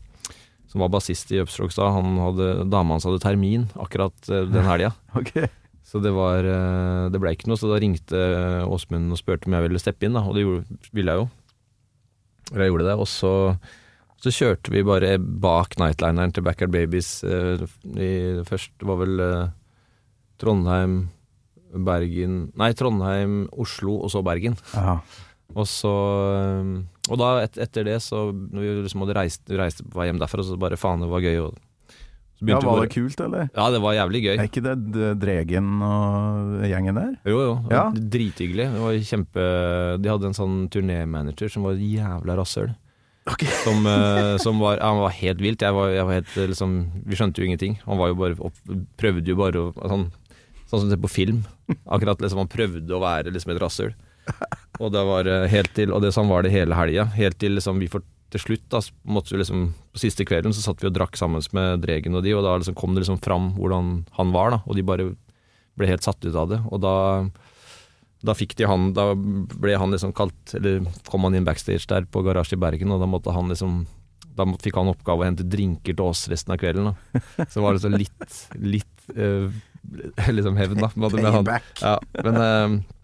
[0.70, 4.66] som var bassist i Upstrokes da, han hadde, dama hans hadde termin akkurat uh, den
[4.66, 4.94] helga.
[5.20, 5.50] okay.
[5.90, 6.46] Så det var
[7.10, 8.18] Det ble ikke noe, så da ringte
[8.62, 11.24] Åsmund og spurte om jeg ville steppe inn, da, og det gjorde, ville jeg jo.
[12.52, 13.32] Eller jeg gjorde det, og så,
[14.20, 17.22] så kjørte vi bare bak nightlineren til Backyard Babies.
[17.24, 17.64] Eh,
[17.96, 18.10] i,
[18.48, 19.48] først var vel eh,
[20.40, 21.00] Trondheim,
[21.70, 24.58] Bergen Nei, Trondheim, Oslo, og så Bergen.
[24.76, 24.98] Aha.
[25.56, 25.94] Og så
[26.36, 26.76] eh,
[27.08, 30.10] Og da, et, etter det, så når vi liksom hadde reist, vi reiste på vei
[30.10, 31.40] hjem derfra, så bare faen, det var gøy.
[31.46, 31.96] Og,
[32.40, 33.48] så ja, var det kult, eller?
[33.56, 34.34] Ja, det var jævlig gøy.
[34.36, 37.10] Er ikke det Dregen og gjengen der?
[37.28, 37.56] Jo, jo.
[37.72, 37.82] Ja.
[37.92, 38.68] Drithyggelig.
[38.76, 39.48] Det var kjempe
[40.00, 42.72] De hadde en sånn turnémanager som var jævla rasshøl.
[43.30, 43.44] Ok.
[43.64, 45.62] Som, eh, som var Han var helt vilt.
[45.62, 47.78] Jeg var, jeg var helt eh, liksom Vi skjønte jo ingenting.
[47.86, 48.60] Han var jo bare opp,
[49.00, 50.06] prøvde jo bare å sånn,
[50.70, 51.42] sånn som det er på film.
[51.86, 53.92] Akkurat liksom Han prøvde å være liksom et rasshøl.
[54.80, 57.06] Og det var eh, helt til Og det sånn var det hele helga.
[57.16, 58.78] Helt til liksom vi får til slutt, da,
[59.10, 62.22] måtte vi liksom På siste kvelden så satt vi og drakk sammen med Dregen og
[62.22, 64.60] de, og da liksom kom det liksom fram hvordan han var, da.
[64.70, 65.08] Og de bare
[65.78, 66.60] ble helt satt ut av det.
[66.70, 66.94] Og da
[68.20, 72.04] da fikk de han Da ble han liksom kalt Eller kom han inn backstage der
[72.04, 73.82] på Garasje i Bergen, og da måtte han liksom
[74.36, 76.90] Da fikk han oppgave å hente drinker til oss resten av kvelden.
[76.90, 77.46] Da.
[77.52, 79.48] Så var det så litt Litt uh,
[80.28, 80.92] liksom hevn, da.
[80.94, 81.46] Med, med han.
[81.48, 81.72] Payback.
[81.80, 82.96] Ja, men uh,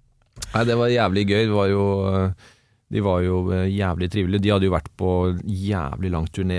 [0.53, 1.43] Nei, det var jævlig gøy.
[1.49, 2.49] Det var jo eh,
[2.93, 3.39] De var jo
[3.73, 4.45] jævlig trivelige.
[4.45, 6.59] De hadde jo vært på jævlig lang turné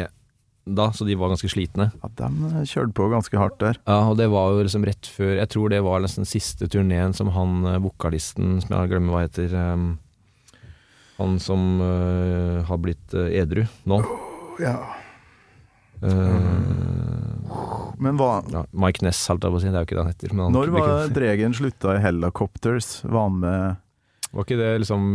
[0.75, 1.89] da, så de var ganske slitne.
[2.01, 3.79] Ja, de kjørte på ganske hardt der.
[3.87, 7.15] Ja, og det var jo liksom rett før Jeg tror det var nesten siste turneen
[7.17, 9.89] som han eh, vokalisten, som jeg glemmer hva heter um,
[11.17, 14.01] Han som uh, har blitt eh, edru nå.
[14.61, 14.77] Ja.
[15.97, 19.71] Uh, Men hva ja, Mike Ness, holdt jeg på å si.
[19.71, 20.37] Det er jo ikke det han heter.
[20.37, 22.99] Han, Når var Dregen slutta i Helicopters?
[23.05, 25.13] Var han med Var ikke det liksom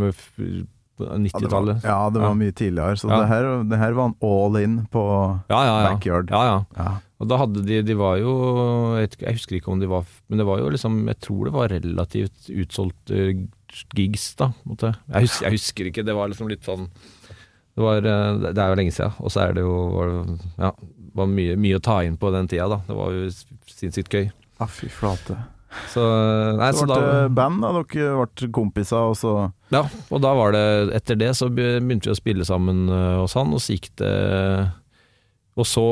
[1.03, 1.85] f- på Ja, det var, 90-tallet?
[1.85, 2.97] ja, det var mye tidligere.
[2.97, 3.21] Så Ja.
[3.21, 5.03] det, her, det her var en all in på
[5.51, 5.89] Ja, ja, ja.
[5.95, 6.31] backyard.
[6.31, 6.65] ja, ja.
[6.77, 6.93] Ja.
[7.23, 8.33] Og da hadde de De var jo
[8.99, 11.69] Jeg, husker ikke om de var Men det var jo liksom Jeg tror det var
[11.69, 13.49] relativt utsolgte
[13.95, 14.53] gigs, da.
[14.67, 16.05] Jeg, husker, jeg husker ikke.
[16.05, 16.89] Det var liksom litt sånn
[17.77, 19.15] Det, var, eh, det er jo lenge siden.
[19.21, 20.73] Og så er det jo var, det- Ja,
[21.15, 22.83] var mye, mye å ta inn på den tida, da.
[22.87, 23.31] Det var jo
[23.67, 24.31] sinnssykt gøy.
[24.61, 25.39] Ja, fy flate.
[25.93, 26.03] Så
[26.59, 27.71] Nei, Så så ble det band, da.
[27.81, 29.33] Dere ble kompiser, og så
[29.73, 29.83] Ja,
[30.13, 30.65] og da var det
[30.99, 34.13] Etter det så begynte vi å spille sammen øh, hos han, og så gikk det
[35.57, 35.85] Og så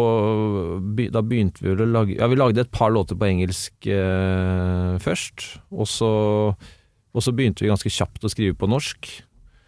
[1.11, 5.47] Da begynte vi å lage Ja, vi lagde et par låter på engelsk eh, først.
[5.73, 6.11] Og så,
[6.57, 9.09] og så begynte vi ganske kjapt å skrive på norsk.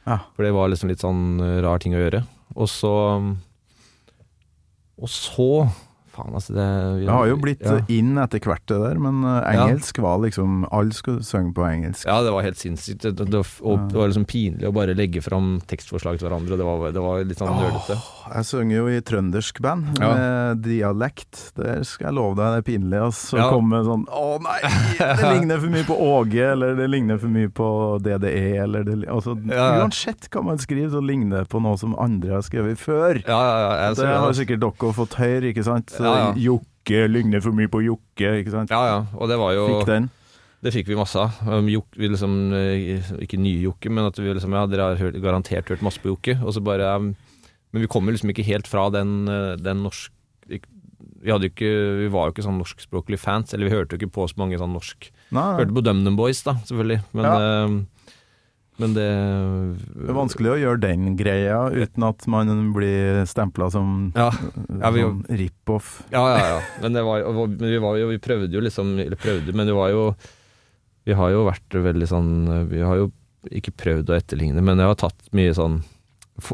[0.08, 0.18] Ja.
[0.34, 2.24] For det var liksom litt sånn eh, rar ting å gjøre.
[2.56, 2.92] Og så
[5.02, 5.48] Og så
[6.12, 6.68] Faen, altså det
[7.00, 7.78] vi, Det har jo blitt ja.
[7.88, 12.06] inn etter hvert det der, men engelsk engelsk var liksom Alle skulle synge på engelsk.
[12.06, 13.02] Ja, det var helt sinnssykt.
[13.02, 16.58] Det, det, det, og det var liksom pinlig å bare legge fram tekstforslag til hverandre.
[16.60, 17.96] Det var, det var litt sånn nølete.
[18.32, 20.12] Jeg synger jo i trøndersk band Ja.
[20.14, 21.40] med dialekt.
[21.58, 23.48] Der skal jeg love deg det er pinlig Og å Ja.
[23.52, 24.58] komme sånn Å nei,
[24.98, 27.68] det ligner for mye på Åge, eller det ligner for mye på
[28.04, 29.82] DDE, eller det, altså, Ja, ja.
[29.82, 33.22] Uansett hva man skriver, så ligner det på noe som andre har skrevet før.
[33.26, 33.72] Ja, ja, ja.
[33.88, 35.92] Jeg, Det har sikkert dere fått høre, ikke sant?
[36.04, 36.32] Ja, ja.
[36.48, 38.72] Jokke ligner for mye på Jokke, ikke sant?
[38.72, 38.98] ja, ja.
[39.18, 40.10] Og det var jo Fikk den.
[40.62, 41.40] Det fikk vi masse av.
[41.42, 45.18] Um, vi liksom, eh, ikke nye Jokke, men at vi liksom Ja, dere har hørt,
[45.22, 46.36] garantert hørt masse på Jokke.
[46.38, 47.14] Og så bare um,
[47.72, 50.12] Men vi kommer liksom ikke helt fra den, eh, den norsk
[50.46, 50.60] vi,
[51.48, 51.70] ikke,
[52.02, 54.58] vi var jo ikke sånn norskspråklige fans, eller vi hørte jo ikke på så mange
[54.58, 56.98] sånn norsk Nei, Hørte på DumDum Boys, da, selvfølgelig.
[57.16, 58.01] Men, eh,
[58.82, 64.12] men det det er vanskelig å gjøre den greia uten at man blir stempla som
[64.16, 64.28] Ja,
[64.80, 66.02] Ja, vi- sånn rip-off.
[66.12, 66.44] ja, ja.
[66.56, 66.60] ja.
[66.82, 69.74] Men, det var, men vi var jo Vi prøvde jo liksom Eller prøvde, men det
[69.78, 70.04] var jo
[71.06, 73.10] Vi har jo vært veldig sånn Vi har jo
[73.50, 75.80] ikke prøvd å etterligne, men jeg har tatt mye sånn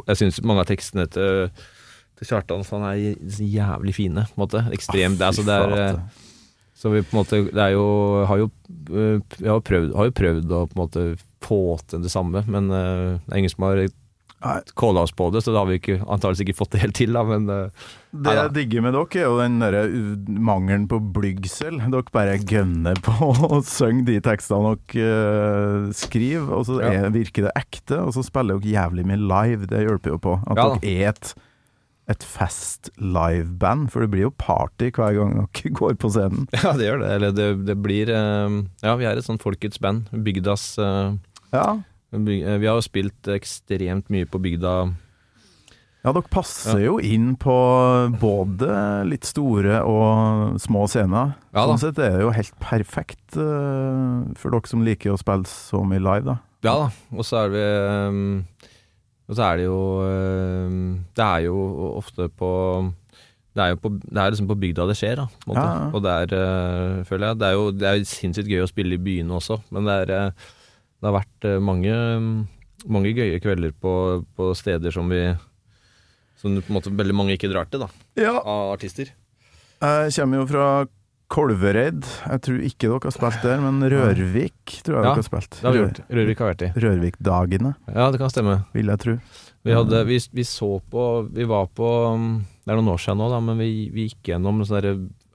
[0.08, 1.50] Jeg syns mange av tekstene til,
[2.18, 2.96] til Kjartan sånn er
[3.28, 4.62] jævlig fine, på en måte.
[4.72, 5.20] Ekstremt.
[5.20, 6.00] altså, det er, eh,
[6.78, 7.84] så vi på en måte Det er jo
[8.26, 8.48] Har jo,
[8.88, 11.04] har jo prøvd, har jo prøvd å på en måte
[11.44, 13.87] få til det samme, men uh, ingen som har
[14.79, 17.16] calla oss på det, så da har vi ikke, antakeligvis ikke fått det helt til,
[17.16, 19.83] da, men uh, Det jeg digger med dere, er jo den derre
[20.29, 21.81] mangelen på blygsel.
[21.90, 27.48] Dere bare gønner på å synge de tekstene dere uh, skriver, og så er, virker
[27.48, 27.98] det ekte.
[28.05, 30.38] Og så spiller dere jævlig mye live, det hjelper jo på.
[30.46, 31.35] At Ja dere er et,
[32.14, 36.46] et fest liveband, for det blir jo party hver gang dere går på scenen.
[36.55, 37.11] Ja, det gjør det.
[37.18, 40.07] Eller det, det blir eh, Ja, vi er et sånn folkets band.
[40.14, 41.16] Bygdas eh,
[41.54, 41.80] Ja,
[42.12, 44.72] eh, Vi har jo spilt ekstremt mye på bygda.
[46.04, 47.54] ja dere passer jo inn på
[48.20, 51.34] både litt store og små scener.
[51.52, 55.44] Ja sånn sett er det jo helt perfekt eh, for dere som liker å spille
[55.50, 56.38] så mye live, da.
[56.64, 56.88] Ja da.
[57.14, 58.70] Og så er vi eh,
[59.28, 59.82] Og så er det jo
[61.14, 61.58] Det er jo
[61.98, 62.48] ofte på
[63.58, 65.24] det er jo på, det er liksom på bygda det skjer, da.
[65.42, 65.62] På en måte.
[65.66, 65.87] Ja, ja.
[65.90, 69.34] Og der, føler jeg Det er jo det er sinnssykt gøy å spille i byene
[69.34, 70.30] også, men det er
[70.98, 71.94] Det har vært eh, mange,
[72.90, 73.92] mange gøye kvelder på,
[74.38, 75.22] på steder som vi
[76.38, 77.88] Som på en måte veldig mange ikke drar til, da.
[78.18, 79.11] Ja, Av artister.
[79.82, 80.68] Jeg kommer jo fra
[81.28, 82.06] Kolvereid.
[82.24, 85.58] Jeg tror ikke dere har spilt der, men Rørvik tror jeg Ja, dere har spilt.
[85.58, 85.98] Det har vi gjort.
[86.18, 86.70] Rørvik har vært i.
[86.84, 88.54] Rørvikdagene, Ja, det kan stemme.
[88.72, 89.16] vil jeg tro.
[89.66, 91.02] Vi, hadde, vi, vi så på
[91.34, 91.88] Vi var på
[92.64, 94.94] Det er noen år siden nå, da, men vi, vi gikk gjennom sånne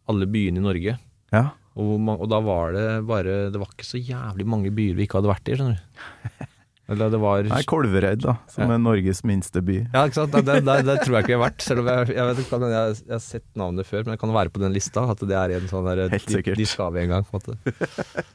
[0.10, 0.96] alle byene i Norge.
[1.32, 1.44] Ja.
[1.74, 5.08] Og, man, og da var det bare Det var ikke så jævlig mange byer vi
[5.08, 6.50] ikke hadde vært i, skjønner du.
[6.94, 8.76] Eller det var Nei, Kolvereid, da, som Ja.
[8.76, 9.78] er Norges minste by.
[9.94, 10.34] Ja, ikke sant.
[10.36, 11.64] Det, det, det tror jeg ikke vi har vært.
[11.64, 14.34] Selv om jeg, jeg, vet ikke, jeg, jeg har sett navnet før, men jeg kan
[14.36, 15.06] være på den lista.
[15.14, 16.60] At det er en sånn der Helt de, sikkert.
[16.60, 18.26] de skal vi en gang, på en måte.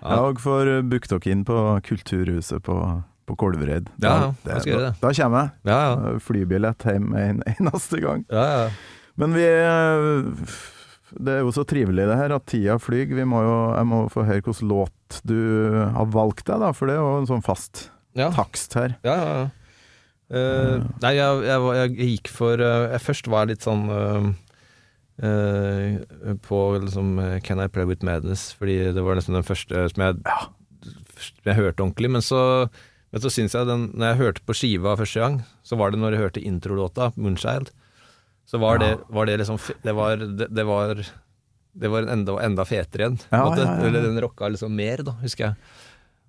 [0.00, 1.58] Ja, og får booke dere inn på
[1.90, 2.78] Kulturhuset på,
[3.28, 3.90] på Kolvereid.
[4.00, 4.78] Ja, ja, Da- det.
[4.78, 5.52] Da, da kommer jeg.
[5.74, 6.14] Ja, ja.
[6.30, 8.22] Flybillett hjem en eneste gang.
[8.30, 8.70] ja, ja.
[9.20, 10.54] Men vi eh,
[11.18, 13.14] Det er jo så trivelig det her at tida flyr.
[13.16, 15.40] Vi må jo, jeg må få høre hvilken låt du
[15.94, 18.30] har valgt deg, da, for det er jo en sånn fast ja.
[18.34, 18.94] takst her.
[19.06, 19.48] Ja, ja, ja.
[20.30, 24.28] Uh, nei, jeg, jeg, jeg gikk for uh, Jeg først var litt sånn uh,
[26.46, 30.38] på liksom Can I Play With Madness, fordi det var liksom den første som jeg,
[31.44, 32.12] jeg hørte ordentlig.
[32.14, 32.70] Men så,
[33.10, 36.00] men så syns jeg den Når jeg hørte på skiva første gang, så var det
[36.00, 37.74] når jeg hørte introlåta, 'Moonchild',
[38.50, 38.86] så var, Ja.
[38.86, 40.94] det, var det liksom Det var, det, det var
[41.80, 43.18] det var enda, enda fetere igjen.
[43.30, 43.62] Ja, måte.
[43.62, 43.86] ja, ja.
[43.86, 45.54] Eller den rocka liksom mer, da, husker jeg.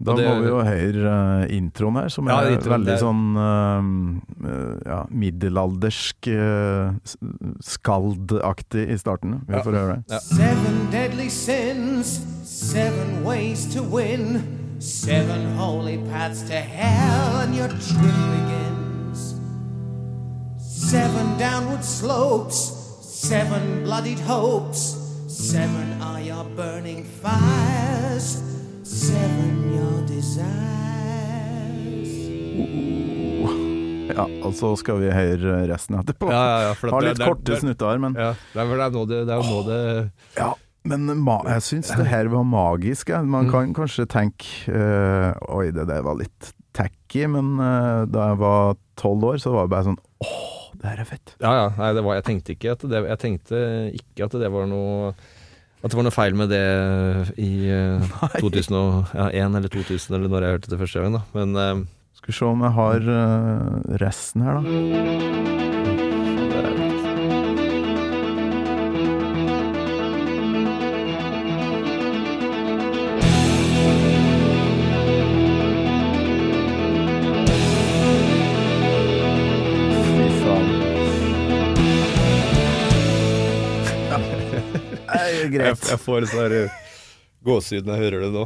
[0.02, 1.12] Da det- må vi jo høre
[1.46, 6.94] uh, introen her, som Ja, er introen, veldig er- sånn eh, eh, ja, middelaldersk uh,
[7.62, 9.42] skaldaktig i starten.
[9.48, 9.62] Vi Ja.
[9.64, 10.04] får høre det.
[10.16, 10.20] Ja.
[10.20, 14.42] Seven deadly sins, seven ways to win,
[14.80, 18.81] seven holy paths to hell, and you're true begins.
[20.82, 22.58] Seven downward slopes,
[23.02, 28.42] seven bloodied hopes, seven are your burning fires,
[28.84, 30.50] seven your desires.
[34.12, 36.32] Ja, og så skal vi høre resten etterpå.
[36.34, 38.66] Ja, ja, ja, for Har litt det korte det- snutter her, men Ja, det er,
[38.66, 41.96] vel- det er nå det, det er jo nå det Ja, men ma jeg syns
[41.96, 43.10] det her var magisk.
[43.24, 43.52] Man Mm.
[43.52, 48.76] kan kanskje tenke eh, Oi, det der var litt tacky, men eh, da jeg var
[48.98, 51.36] tolv år, så var det bare sånn Åh, det her er fett.
[51.44, 51.68] Ja, ja.
[51.78, 53.62] Nei, det var, jeg tenkte ikke at det Jeg tenkte
[53.98, 55.12] ikke at det var noe
[55.82, 56.62] At det var noe feil med det
[57.42, 57.52] i
[58.02, 61.26] uh, 2001 eller 2000, eller når jeg hørte det første gang, da.
[61.38, 61.84] Men uh,
[62.20, 65.71] Skal vi se om jeg har uh, resten her, da.
[85.60, 85.90] Er jeg, greit.
[85.92, 86.56] jeg får sånn
[87.46, 88.46] gåsehud når jeg hører det nå.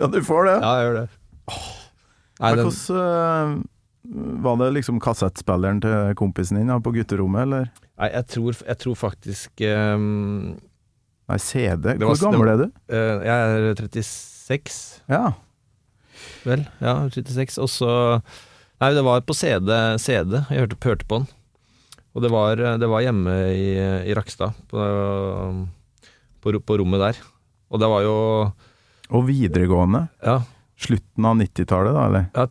[0.00, 0.56] Ja, du får det.
[0.62, 1.08] Ja, jeg gjør det.
[2.40, 7.66] Nei, Men den, hvordan øh, Var det liksom kassettspilleren til kompisen din på gutterommet, eller?
[8.00, 10.54] nei jeg, tror, jeg tror faktisk um,
[11.28, 11.92] Nei, CD?
[12.00, 12.64] Hvor var- gammel er du?
[12.90, 15.34] Uh, Jeg er 36, Ja.
[16.44, 16.64] vel.
[16.80, 17.58] Ja, 36.
[17.60, 17.90] Og så
[18.80, 19.68] Nei, det var på CD,
[20.00, 20.40] CD.
[20.48, 21.28] Jeg hørte, hørte på den.
[22.16, 23.66] Og det var, det var hjemme i,
[24.08, 24.80] i Rakstad, på,
[26.42, 27.20] på, på rommet der.
[27.70, 28.16] Og det var jo
[29.10, 30.06] Og videregående?
[30.24, 30.40] Ja,
[30.80, 32.28] Slutten av 90-tallet, da, eller?
[32.32, 32.46] ja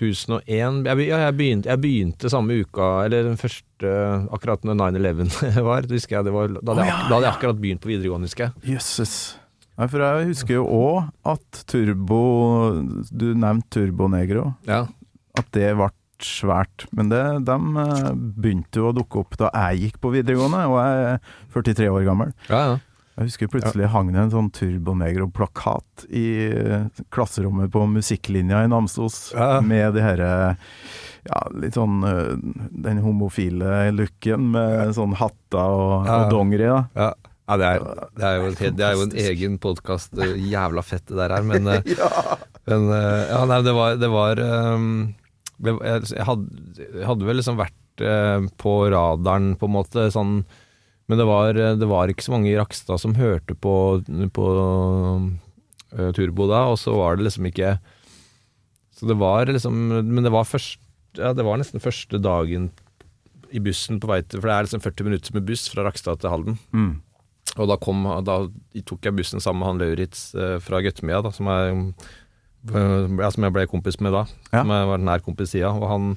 [0.00, 3.90] 2001 jeg, ja, jeg, begynte, jeg begynte samme uka, eller den første
[4.32, 6.28] Akkurat når 9-11 var, det husker jeg.
[6.30, 8.48] Det var, da, hadde jeg, ja, jeg, da hadde jeg akkurat begynt på videregående, husker
[8.48, 8.74] jeg.
[8.76, 9.14] Jøsses.
[9.80, 10.96] Nei, for jeg husker jo òg
[11.32, 12.22] at Turbo
[13.08, 14.50] Du nevnte Turbo Negro.
[14.68, 14.82] Ja.
[15.40, 15.88] At det ble
[16.26, 16.86] svært.
[16.96, 20.78] Men det, de eh, begynte jo å dukke opp da jeg gikk på videregående, og
[20.80, 21.20] jeg er
[21.56, 22.32] 43 år gammel.
[22.50, 22.78] Ja, ja.
[23.20, 28.70] Jeg husker plutselig hang det en sånn Turbo Negro-plakat i eh, klasserommet på musikklinja i
[28.70, 29.58] Namsos, Ja.
[29.60, 30.30] med de herre
[31.28, 32.30] ja, litt sånn eh,
[32.86, 36.14] den homofile looken med sånn hatter og, Ja.
[36.22, 36.80] og dongeri, da.
[36.96, 37.10] Ja,
[37.50, 37.84] ja det, er,
[38.16, 40.16] det, er jo en, det er jo en egen podkast.
[40.16, 41.44] Jævla fett det der er.
[41.44, 42.10] Men, ja.
[42.70, 44.94] men ja, nei, det var, det var ehm,
[45.60, 50.06] det, jeg, hadde, jeg hadde vel liksom vært eh, på radaren, på en måte.
[50.14, 50.40] Sånn,
[51.10, 53.74] men det var, det var ikke så mange i Rakstad som hørte på,
[54.36, 57.74] på uh, Turbo da, og så var det liksom ikke
[58.94, 60.78] Så det var liksom Men det var først
[61.18, 62.70] Ja, det var nesten første dagen
[63.50, 66.20] i bussen på vei til For det er liksom 40 minutter med buss fra Rakstad
[66.22, 66.60] til Halden.
[66.70, 66.92] Mm.
[67.58, 68.36] Og da, kom, da
[68.86, 71.72] tok jeg bussen sammen med han Lauritz eh, fra Gøttemia, da, som, ja,
[72.68, 74.26] som jeg ble kompis med da.
[74.52, 74.60] Ja.
[74.62, 75.70] Som jeg var nær kompis sida.
[75.72, 76.10] Og han,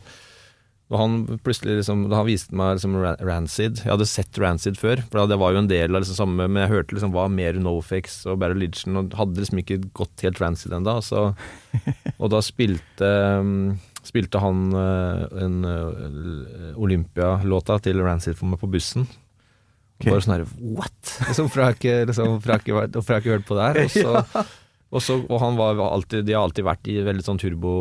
[0.91, 1.13] og han
[1.45, 5.37] plutselig liksom Da han viste meg liksom Rancid Jeg hadde sett Rancid før, for det
[5.39, 8.41] var jo en del av liksom samme Men jeg hørte liksom hva mer Nofix og
[8.43, 10.99] Barry Lidgen, og hadde liksom ikke gått helt Rancid ennå.
[12.21, 13.55] Og da spilte um,
[14.03, 19.05] Spilte han eh, en eh, Olympia-låta til Rancid for meg på bussen.
[20.03, 21.13] Og Bare sånn her What?!
[21.29, 23.79] Liksom, for jeg ikke, liksom, jeg ikke, vært- jeg ikke hørt på det her.
[23.79, 24.43] Og, så,
[24.93, 27.73] og, så, og han var alltid De har alltid vært i veldig sånn turbo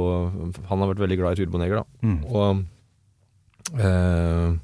[0.71, 2.09] Han har vært veldig glad i turboneger, da.
[2.09, 2.21] Mm.
[2.33, 4.55] Og eh,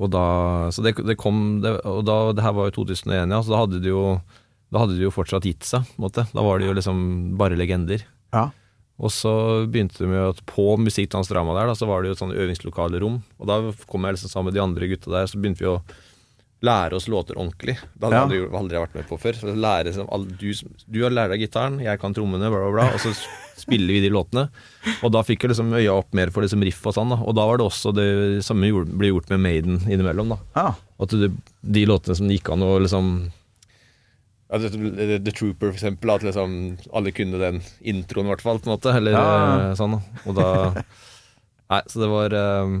[0.00, 0.24] Og da
[0.72, 3.64] Så det, det kom det, Og da, det her var jo 2001, ja, så da
[3.64, 4.04] hadde det jo
[4.72, 6.24] Da hadde det jo fortsatt gitt seg, på en måte.
[6.30, 6.98] Da var det jo liksom
[7.40, 8.04] bare legender.
[8.30, 8.50] Ja.
[9.00, 9.32] Og så
[9.66, 12.36] begynte det med at på Musikkdans Drama der, da, så var det jo et sånn
[12.36, 13.16] øvingslokale rom.
[13.40, 13.56] Og da
[13.90, 15.80] kom jeg liksom sammen med de andre gutta der, så begynte vi å
[16.62, 17.78] lære oss låter ordentlig.
[17.96, 18.26] Det hadde Ja.
[18.28, 19.32] jeg aldri, aldri vært med på før.
[19.40, 19.94] Så lære,
[20.40, 20.52] du,
[20.92, 22.88] du har lært deg gitaren, jeg kan trommene, bla, bla, bla.
[22.92, 23.14] Og så
[23.62, 24.48] spiller vi de låtene.
[25.04, 27.10] Og da fikk jeg liksom øya opp mer for liksom riff og sånn.
[27.14, 28.08] da Og da var det også det
[28.44, 30.34] samme gjorde, ble gjort med Maiden innimellom.
[30.36, 30.74] da Ja.
[31.00, 31.30] At det,
[31.64, 33.30] de låtene som gikk an å liksom
[34.50, 36.10] ja, The, The Trooper, for eksempel.
[36.12, 36.54] At liksom
[36.92, 38.58] alle kunne den introen, i hvert fall.
[38.60, 39.96] På en måte Eller Ja, eh, sånn.
[39.96, 40.00] da.
[40.26, 40.84] Og da
[41.70, 42.80] Nei, så det var eh,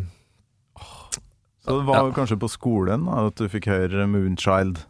[1.70, 2.12] Så det var Ja.
[2.18, 4.82] kanskje på skolen da, at du fikk høre Moonchild.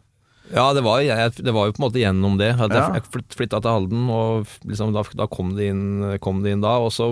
[0.51, 2.49] Ja, det var, jeg, det var jo på en måte gjennom det.
[2.59, 2.89] At Ja.
[2.97, 6.61] jeg flyt- flytta til Halden, og liksom, da, da kom, det inn, kom det inn
[6.65, 6.73] da.
[6.83, 7.07] Og så,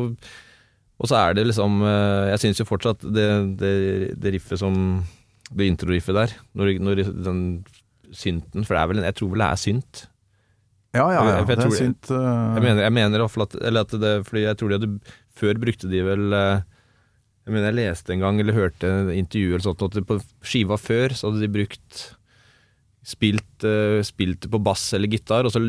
[1.00, 3.30] og så er det liksom eh, Jeg syns jo fortsatt det,
[3.62, 5.06] det, det riffet som
[5.56, 7.40] Det intro-riffet der, når, når den
[8.12, 10.08] synten For det er vel en Jeg tror vel det er synt.
[10.94, 11.24] Ja, ja, ja.
[11.40, 12.12] Jeg- jeg Det er synt.
[12.12, 12.54] Uh...
[12.58, 15.00] Jeg mener, jeg mener at, at det, fordi jeg tror de hadde
[15.40, 16.62] Før brukte de vel eh,
[17.50, 20.76] Jeg mener jeg leste en gang, eller hørte en intervju eller sånt, at på skiva
[20.78, 22.04] før så hadde de brukt
[23.10, 25.62] Spilt, uh, spilt på bass eller gitar, og så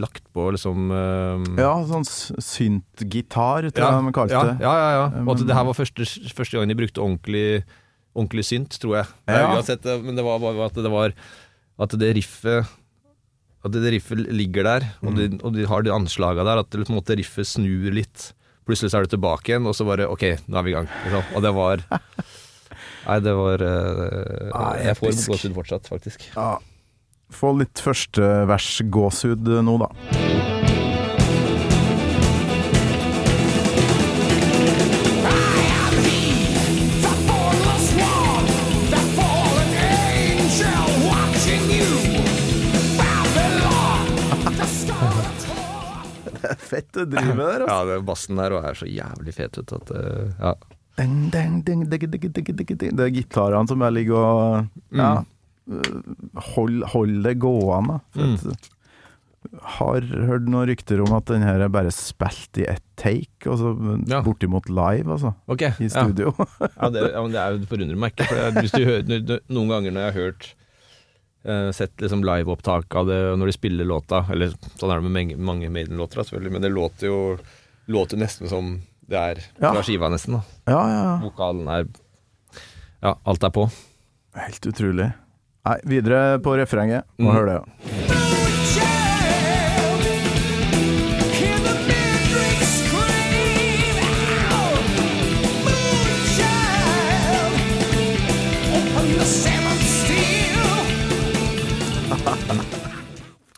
[0.00, 4.54] lagt på liksom uh, Ja, sånn synt-gitar, tror ja, jeg de kalte ja, det.
[4.64, 5.22] ja, ja, ja.
[5.26, 7.60] Og at det her var første, første gang de brukte ordentlig,
[8.16, 9.12] ordentlig synt, tror jeg.
[9.28, 9.52] Ja.
[9.52, 11.14] Uansett, det men det var bare at det var
[11.78, 12.72] At det riffet
[13.62, 16.88] At det riffet ligger der, og, de, og de har de anslaga der, at det,
[16.88, 18.32] på en måte riffet snur litt.
[18.68, 20.90] Plutselig så er det tilbake igjen, og så bare Ok, nå er vi i gang.
[21.06, 21.30] Liksom.
[21.38, 21.84] Og det var
[23.08, 26.28] Nei, det var uh, ah, Jeg får gåsehud fortsatt, faktisk.
[26.34, 26.50] Ja.
[27.32, 30.47] Få litt første vers gåsehud nå, da.
[46.68, 47.62] fett å drive med der.
[47.68, 47.76] Altså.
[47.76, 50.56] Ja, den bassen der er så jævlig fet ut at Ja.
[52.98, 55.12] Det er gitarene som jeg ligger og Ja.
[55.20, 55.34] Mm.
[55.68, 58.00] Eh, hold, hold det gående.
[58.16, 58.36] Mm.
[59.78, 63.74] Har hørt noen rykter om at den her er bare spilt i ett take, altså
[64.10, 64.20] ja.
[64.26, 65.34] bortimot live, altså.
[65.46, 66.32] Okay, I studio.
[66.36, 66.70] Ja.
[66.72, 68.28] ja, det, ja det, er, forundrer meg ikke.
[68.32, 70.48] For jeg, hører, noen ganger når jeg har hørt
[71.44, 75.12] eh, Sett liksom liveopptak av det når de spiller låta Eller sånn er det med
[75.16, 77.38] mange, mange Maiden-låter, selvfølgelig, men det låter jo
[77.88, 79.72] låter nesten som det er Ja.
[79.82, 80.34] skiva, nesten.
[80.34, 81.18] da Ja, ja, ja.
[81.24, 81.86] Vokalen er
[83.02, 83.70] Ja, alt er på.
[84.34, 85.12] Helt utrolig.
[85.64, 87.04] Nei, videre på refrenget.
[87.18, 87.36] Må Mm.
[87.36, 87.62] høre det.
[88.18, 88.27] ja.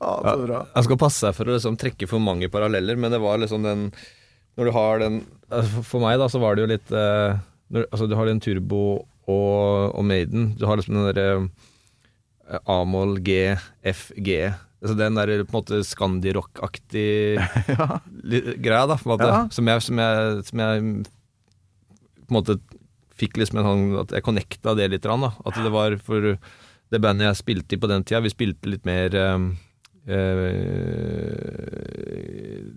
[0.00, 0.62] Ja, så bra.
[0.72, 3.66] Jeg skal passe seg for å liksom trekke for mange paralleller, men det var liksom
[3.66, 3.90] den
[4.56, 5.20] Når du har den
[5.52, 7.36] altså For meg, da, så var det jo litt eh,
[7.70, 8.80] når, Altså, du har den Turbo
[9.30, 10.54] og, og Maiden.
[10.58, 11.28] Du har liksom den derre
[12.48, 13.54] eh, A-moll, G,
[13.86, 14.40] F, G.
[14.80, 17.36] Altså den der på en måte Scandi-rock-aktig
[17.76, 18.00] ja.
[18.56, 19.28] greia, da, på en måte.
[19.28, 19.40] Ja.
[19.52, 20.84] Som, jeg, som, jeg, som jeg
[22.24, 22.56] på en måte
[23.20, 25.04] fikk liksom en sånn At jeg connecta det litt.
[25.04, 25.32] Da.
[25.44, 26.32] At det var for
[26.90, 28.22] det bandet jeg spilte i på den tida.
[28.24, 29.50] Vi spilte litt mer eh,
[30.06, 30.50] eh,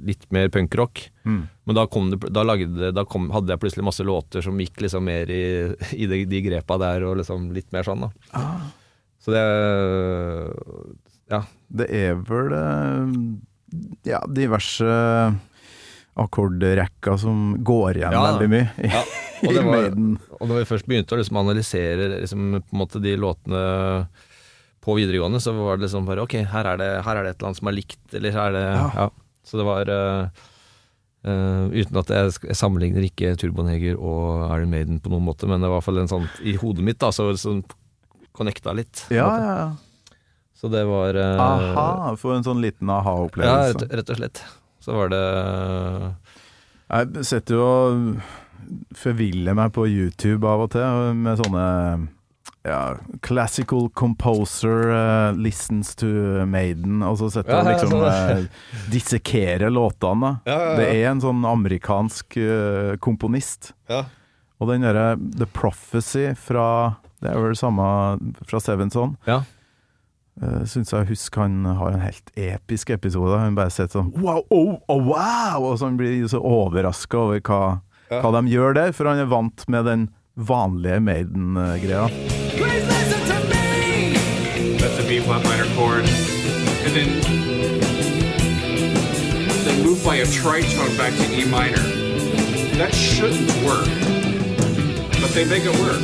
[0.03, 1.11] Litt mer punkrock.
[1.23, 1.47] Mm.
[1.63, 4.81] Men da, kom det, da, lagde, da kom, hadde jeg plutselig masse låter som gikk
[4.83, 5.71] liksom mer i,
[6.03, 8.11] i de, de grepa der, og liksom litt mer sånn, da.
[8.35, 8.71] Ah.
[9.23, 9.45] Så det
[11.31, 11.45] Ja.
[11.73, 13.13] Det er vel eh,
[14.05, 14.85] ja, diverse
[16.13, 19.01] akkordrekker som går igjen Ja, veldig mye i, ja.
[19.43, 19.87] Og, det var,
[20.37, 23.63] og når vi først begynte å liksom analysere liksom, på en måte de låtene
[24.83, 27.37] på videregående, så var det liksom bare Ok, her er det, her er det et
[27.39, 28.89] eller annet som er likt, eller her er det Ja.
[29.03, 29.09] Ja.
[29.47, 30.27] Så det var uh,
[31.27, 35.47] uh, Uten at jeg, sk- jeg sammenligner ikke Turboneger og Iron Maiden på noen måte,
[35.47, 37.63] men det var i hvert fall en sånn I hodet mitt, da, så sånn
[38.33, 39.05] connecta litt.
[39.07, 39.47] på en Ja, måte.
[39.47, 40.19] ja, ja.
[40.63, 43.81] Så det var uh, Aha, for en sånn liten Ja, aha-opplevelse.
[43.83, 44.43] rett, rett og slett.
[44.83, 45.23] Så var det
[46.93, 51.65] Jeg setter jo og forviller meg på YouTube av og til med sånne
[52.63, 56.07] ja, classical composer uh, listens to
[56.47, 58.45] Maiden, og så sitter han ja, liksom sånn.
[58.45, 60.37] uh, dissekerer låtene.
[60.47, 60.59] Ja.
[60.79, 63.73] Det er en sånn amerikansk uh, komponist.
[63.91, 64.05] Ja.
[64.63, 67.83] Og den derre The Prophecy fra Det er vel samme
[68.47, 69.17] fra Sevenson.
[69.27, 69.41] Ja.
[70.39, 73.41] Uh, Syns jeg husker han har en helt episk episode.
[73.43, 75.67] Han bare sitter sånn wow, oh, oh, wow!
[75.67, 77.61] Og så han blir så overraska over hva,
[78.13, 80.07] hva de gjør der, for han er vant med den
[80.39, 82.07] vanlige Maiden-greia.
[85.25, 86.05] Flat minor chord.
[86.85, 87.09] And then
[89.65, 91.83] then move by a tritone back to E minor.
[92.77, 93.87] That shouldn't work.
[95.21, 96.03] But they make it work.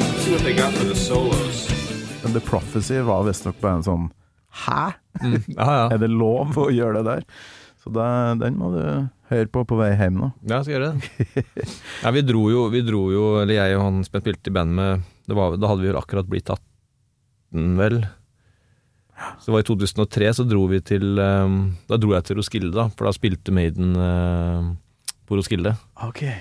[0.00, 1.64] Let's see what they got for the solos.
[2.34, 4.06] The Prophecy var visstnok bare en sånn
[4.64, 4.94] Hæ?
[5.58, 5.84] Ja, ja.
[5.94, 7.26] Er det lov å gjøre det der?
[7.82, 8.06] Så det,
[8.40, 8.80] den må du
[9.30, 10.30] høre på på vei hjem nå.
[10.42, 11.44] Ja, jeg skal gjøre det.
[12.04, 15.04] ja, vi dro jo, vi dro jo eller jeg og han spilte i band med,
[15.28, 16.64] det var, da hadde vi vel akkurat blitt 18,
[17.78, 18.00] vel.
[19.40, 21.52] Så det var i 2003, så dro vi til eh,
[21.88, 24.72] Da dro jeg til Roskilde, da, for da spilte Maiden eh,
[25.28, 25.76] på Roskilde.
[26.08, 26.34] Okay.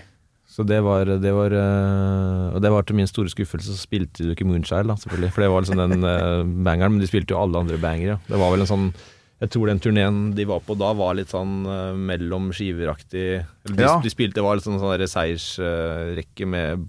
[0.53, 4.25] Så det var, det var eh, Og det var til min store skuffelse, så spilte
[4.25, 5.31] de ikke Moonchild, da, selvfølgelig.
[5.33, 8.19] For det var liksom den eh, bangeren, men de spilte jo alle andre bangere.
[8.27, 8.87] Det var vel en sånn
[9.43, 13.75] Jeg tror den turneen de var på da, var litt sånn uh, mellom skiveraktig eller
[13.75, 13.97] de, Ja.
[13.99, 16.87] de spilte, Det var litt sånn, sånn der seiersrekke med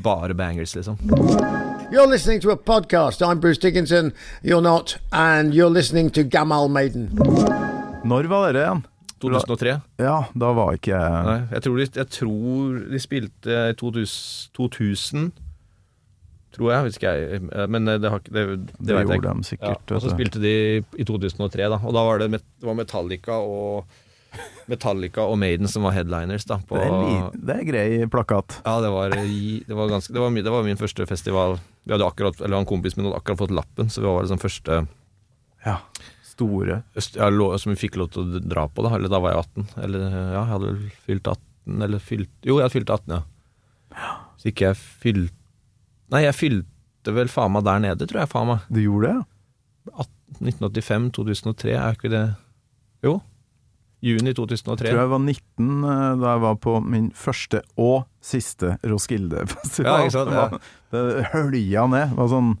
[0.00, 1.00] bare bangers, liksom.
[1.90, 3.20] You're listening to a podcast.
[3.26, 4.12] I'm Bruce Dickinson.
[4.42, 4.98] You're not.
[5.12, 7.08] And you're listening to Gamal Maiden.
[8.04, 8.82] Når var dere igjen?
[9.20, 9.72] 2003.
[10.00, 14.52] Ja, da var ikke jeg Nei, jeg tror de, jeg tror de spilte i 2000,
[14.56, 15.26] 2000
[16.56, 19.58] Tror jeg, hvis ikke jeg Men det, har det, det, Det vet jeg gjorde ikke.
[19.60, 20.54] de Ja, og så spilte de
[20.96, 21.76] i 2003, da.
[21.84, 23.84] Og da var det, det var Metallica og
[24.70, 26.60] Metallica og Maiden som var headliners, da.
[26.66, 28.60] På, det, er liten, det er grei plakat.
[28.64, 31.58] ja, det var, det var ganske det var, det var min første festival.
[31.84, 34.42] Vi hadde akkurat, eller En kompis min hadde akkurat fått lappen, så vi var liksom
[34.42, 34.86] første
[35.66, 35.78] Ja.
[36.30, 36.82] Store.
[36.96, 38.82] ja, som vi fikk lov til å dra på.
[38.86, 39.66] Da Eller da var jeg 18.
[39.84, 44.14] Eller ja, jeg hadde vel fylt 18, eller fylt Jo, jeg hadde fylt 18, ja.
[44.40, 45.36] Så ikke jeg fylte
[46.10, 48.30] Nei, jeg fylte vel faen meg der nede, tror jeg.
[48.32, 50.06] faen meg Du gjorde det?
[50.40, 52.24] 1985-2003, er ikke det
[53.04, 53.18] Jo.
[54.02, 54.86] Juni 2003.
[54.88, 59.90] Jeg tror jeg var 19 eh, da jeg var på min første og siste Roskilde-festival.
[59.90, 60.46] Ja, ikke sant, ja.
[60.48, 62.14] Det, var- det hølja ned.
[62.14, 62.54] Det var sånn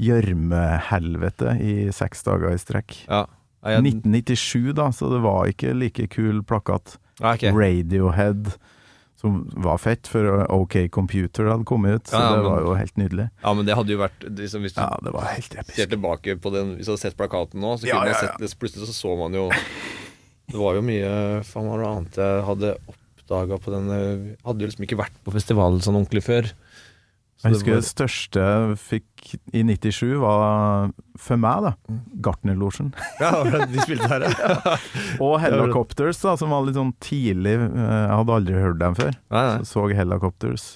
[0.00, 2.96] gjørmehelvete i seks dager i strekk.
[3.08, 3.26] Ja.
[3.62, 6.96] Jeg- 1997, da, så det var ikke like kul plakat.
[7.20, 7.52] Ja, okay.
[7.52, 8.54] Radiohead,
[9.20, 12.04] som var fett, for OK Computer hadde kommet ut.
[12.08, 13.30] Så Ja, ja, det var jo helt nydelig.
[13.44, 16.40] Ja, men det hadde jo vært liksom, Hvis du Ja, det var helt ser tilbake
[16.40, 18.94] på den Hvis du hadde sett plakaten nå, så kunne man sett det Plutselig så
[18.96, 19.50] så man jo
[20.50, 21.10] Det var jo mye
[21.46, 23.90] Faen, meg var det annet jeg hadde oppdaga på den
[24.44, 26.48] hadde jo liksom ikke vært på festivalen sånn ordentlig før.
[27.40, 31.72] Så Jeg det husker var- det største jeg fikk i 97 var for meg, da.
[32.26, 32.90] Gartnerlosjen.
[33.22, 33.30] Ja,
[33.64, 34.74] de spilte her, ja.
[35.24, 37.54] Og Helicopters, da, som var litt sånn tidlig.
[37.56, 39.14] eh, Jeg hadde aldri hørt dem før.
[39.32, 39.64] Nei, nei.
[39.64, 40.66] Så så Helicopters.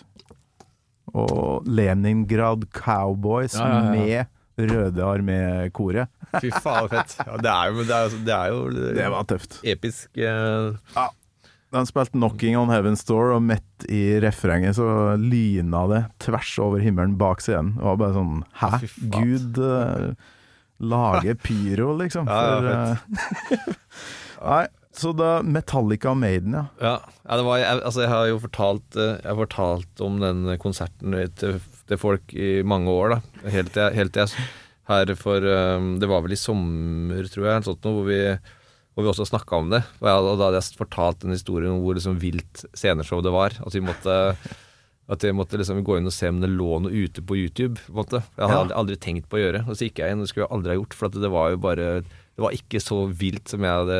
[1.14, 3.90] Og Leningrad Cowboys Ja, ja, ja.
[3.92, 4.26] med
[4.58, 6.08] Røde Armé-koret.
[6.40, 7.16] Fy faen, fett.
[7.26, 8.60] Ja, det er jo, det er, det er jo
[9.00, 9.60] Det var tøft.
[9.66, 10.08] episk.
[10.16, 11.08] eh,
[11.74, 16.78] De spilte 'Knocking on Heaven's Door', og midt i refrenget så lyna det tvers over
[16.78, 17.74] himmelen bak scenen.
[17.74, 18.70] Det var bare sånn Hæ?
[19.10, 20.14] Gud eh,
[20.80, 22.26] lager pyro, liksom.
[22.30, 23.74] Ja, ja, For, eh,
[24.44, 26.64] Nei, så da Metallica og Maiden, ja.
[26.80, 26.94] Ja,
[27.24, 30.44] ja det var, jeg, altså jeg har jo fortalt, eh, jeg har fortalt om den
[30.62, 31.58] konserten til,
[31.90, 33.48] til folk i mange år, da.
[33.54, 34.46] Helt til jeg, helt til jeg
[34.88, 38.18] her for um, Det var vel i sommer, tror jeg, sånt noe, hvor vi,
[38.94, 39.82] hvor vi også snakka om det.
[40.02, 43.32] Og, jeg, og da hadde jeg fortalt en historie om hvor liksom vilt sceneshow det
[43.34, 43.56] var.
[43.64, 44.18] At vi måtte
[45.04, 47.76] at jeg måtte liksom gå inn og se om det lå noe ute på YouTube.
[47.86, 48.22] på måte.
[48.38, 48.78] Jeg hadde Ja.
[48.80, 49.60] aldri, tenkt på å gjøre.
[49.68, 50.94] Og så gikk jeg inn, det skulle jeg aldri ha gjort.
[50.96, 51.88] For det var jo bare
[52.34, 53.98] Det var ikke så vilt som jeg hadde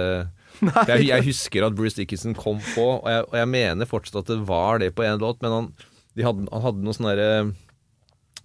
[0.89, 4.30] jeg, jeg husker at Bruce Dickinson kom på, og jeg, og jeg mener fortsatt at
[4.32, 5.68] det var det på en låt, men han,
[6.16, 7.53] de hadde, han hadde noen sånne der, eh,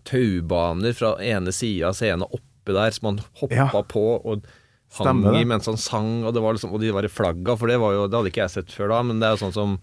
[0.10, 3.70] taubaner fra ene sida av scenen oppe der, som han hoppa Ja.
[3.88, 4.44] på og
[4.98, 7.56] hang Stemmer i mens han sang, og, det var liksom, og de var i flagga,
[7.58, 9.44] for det, var jo, det hadde ikke jeg sett før da, men det er jo
[9.48, 9.80] sånn som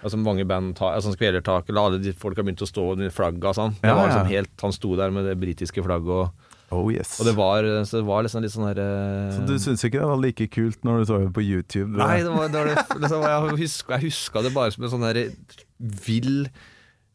[0.00, 3.10] Altså mange band tar, altså Kvelertak, eller alle de folk har begynt å stå i
[3.12, 3.74] flagga sånn.
[3.82, 7.18] Det Ja, liksom helt, Han sto der med det britiske flagget, og, Oh yes.
[7.20, 8.86] og det var, så det var liksom litt sånn herre
[9.34, 11.98] Så du syns ikke det var like kult når du så det på YouTube?
[11.98, 15.04] Nei, det var, det var liksom, jeg, huska, jeg huska det bare som en sånn
[15.04, 15.20] der
[16.06, 16.48] vill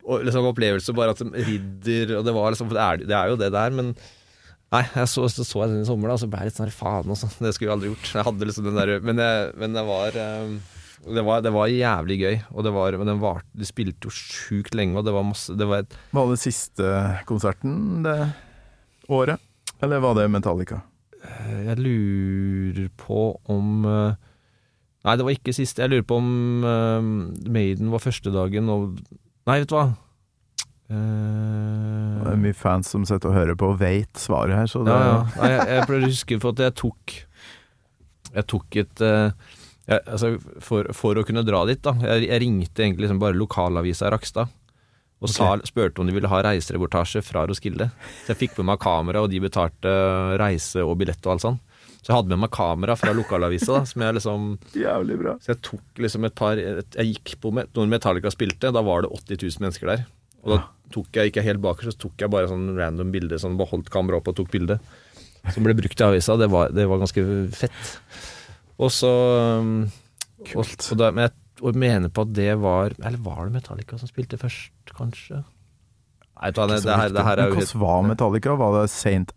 [0.05, 3.39] liksom opplevelse, bare at de ridder Og det var liksom, det er, det er jo
[3.41, 3.95] det der, men
[4.73, 6.57] Nei, jeg så, så, så jeg den i sommer, da, og så ble jeg litt
[6.57, 7.29] sånn faen også.
[7.37, 8.07] Det skulle jeg aldri gjort.
[8.17, 10.55] Jeg hadde liksom den der, men, jeg, men det var eh,
[11.05, 14.13] det var, det var jævlig gøy, og det var, men den var, de spilte jo
[14.13, 16.91] sjukt lenge, og det var masse Det var et Var det siste
[17.29, 18.17] konserten det
[19.13, 19.41] året?
[19.85, 20.81] Eller var det Metallica?
[21.65, 24.17] Jeg lurer på om eh,
[25.05, 25.83] Nei, det var ikke siste.
[25.83, 27.09] Jeg lurer på om eh,
[27.53, 28.97] Maiden var første dagen og
[29.45, 29.85] Nei, vet du hva?
[30.85, 34.83] Uh, Det er mye fans som sitter og hører på og veit svaret her, så
[34.85, 35.21] det ja, ja.
[35.39, 37.15] Nei, jeg, jeg prøver å huske for at jeg tok
[38.35, 40.31] Jeg tok et uh, jeg, altså,
[40.65, 41.93] for, for å kunne dra dit, da.
[42.01, 44.53] Jeg, jeg ringte egentlig liksom bare lokalavisa i Rakstad.
[45.23, 45.61] Og okay.
[45.69, 47.87] spurte om de ville ha reisereportasje fra Roskilde.
[48.25, 49.93] Så jeg fikk med meg kamera, og de betalte
[50.41, 51.59] reise og billett og alt sånn.
[52.05, 54.43] Så jeg hadde med meg kamera fra lokalavisa, som jeg liksom
[54.77, 55.31] Jævlig bra.
[55.41, 59.01] Så jeg tok liksom et par et, Jeg gikk på når Metallica spilte, da var
[59.01, 60.05] det 80 000 mennesker der.
[60.45, 60.59] Og da
[60.93, 63.73] tok jeg, gikk jeg helt bakerst, så tok jeg bare sånn random bilde, sånn bare
[63.73, 64.77] holdt kameraet opp og tok bilde.
[65.49, 66.37] Som ble brukt i avisa.
[66.37, 67.25] Det var, det var ganske
[67.57, 67.89] fett.
[68.77, 69.11] Og så
[70.45, 70.53] Kult.
[70.59, 71.33] og, og da, Men jeg
[71.63, 75.41] og mener på at det var Eller var det Metallica som spilte først, kanskje?
[76.35, 78.55] Nei, det, det, her, det her er jo hvordan var Metallica?
[78.59, 79.31] Var det St.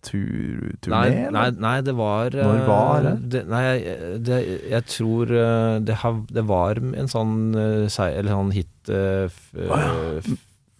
[0.00, 0.90] Anger-turné?
[0.90, 3.12] Nei, nei, nei, det var Når eh, var det?
[3.32, 3.42] det?
[3.50, 3.78] Nei,
[4.24, 4.38] det,
[4.70, 10.26] jeg tror eh, det, har, det var en sånn eh, Eller sånn hit f, f,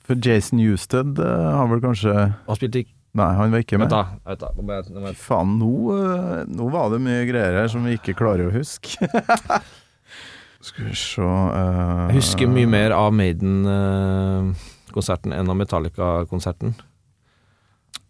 [0.06, 3.90] For Jason Newsted har vel kanskje Han spilte ikke Nei, han var ikke med.
[3.90, 4.04] Da.
[4.38, 4.48] Da.
[4.54, 5.74] Nå må jeg- nå må jeg- Faen, nå,
[6.46, 9.02] nå var det mye greier her som vi ikke klarer å huske.
[10.62, 16.78] Skal vi se uh, Jeg husker mye mer av Maiden-konserten enn av Metallica-konserten.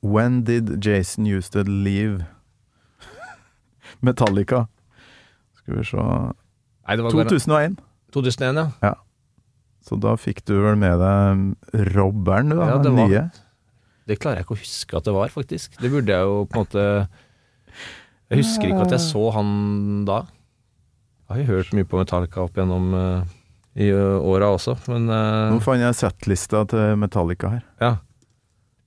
[0.02, 2.24] When did Jason Newsted leave
[4.00, 4.66] Metallica?
[5.60, 7.76] Skal vi se Nei, det var 2001.
[8.10, 8.94] 2001, ja.
[9.86, 12.66] Så da fikk du vel med deg robberen, du, da?
[12.72, 13.22] Ja, det var- nye.
[14.10, 15.76] Det klarer jeg ikke å huske at det var, faktisk.
[15.78, 17.08] Det burde jeg jo på en måte
[18.30, 20.24] Jeg husker ikke at jeg så han da.
[21.30, 23.24] Jeg har hørt mye på Metallica opp gjennom uh,
[23.78, 27.62] i uh, åra også, men uh, Nå fant jeg settlista til Metallica her.
[27.80, 27.96] ja.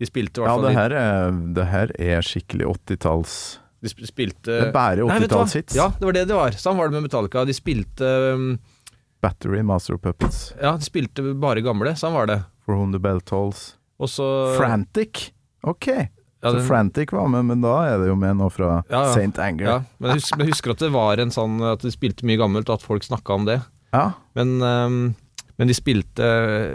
[0.04, 3.36] De spilte i Ja, hvert fall det her er, det her er skikkelig 80-talls
[3.84, 5.44] De sp- spilte Det er bare Nei, vet du hva?
[5.48, 5.76] 80-tallshits.
[5.80, 6.58] Ja, det var det det var.
[6.60, 7.44] Sånn var det med Metallica.
[7.48, 8.50] De spilte um,
[9.24, 11.96] Battery, Master of Puppets, Ja, de spilte bare gamle.
[12.00, 12.42] Sånn var det.
[12.66, 13.74] For Whom the Bell Tolls.
[14.04, 14.28] Og så
[14.58, 15.30] Frantic!
[15.64, 15.88] Ok,
[16.44, 19.14] ja, så Frantic var med, men da er det jo med noe fra Ja, ja.
[19.16, 19.38] St.
[19.40, 19.64] Anger.
[19.70, 22.28] Ja, men jeg husker, men jeg husker at det var en sånn At de spilte
[22.28, 23.62] mye gammelt, og at folk snakka om det.
[23.96, 24.10] Ja.
[24.36, 24.98] Men, ehm,
[25.58, 26.26] men de spilte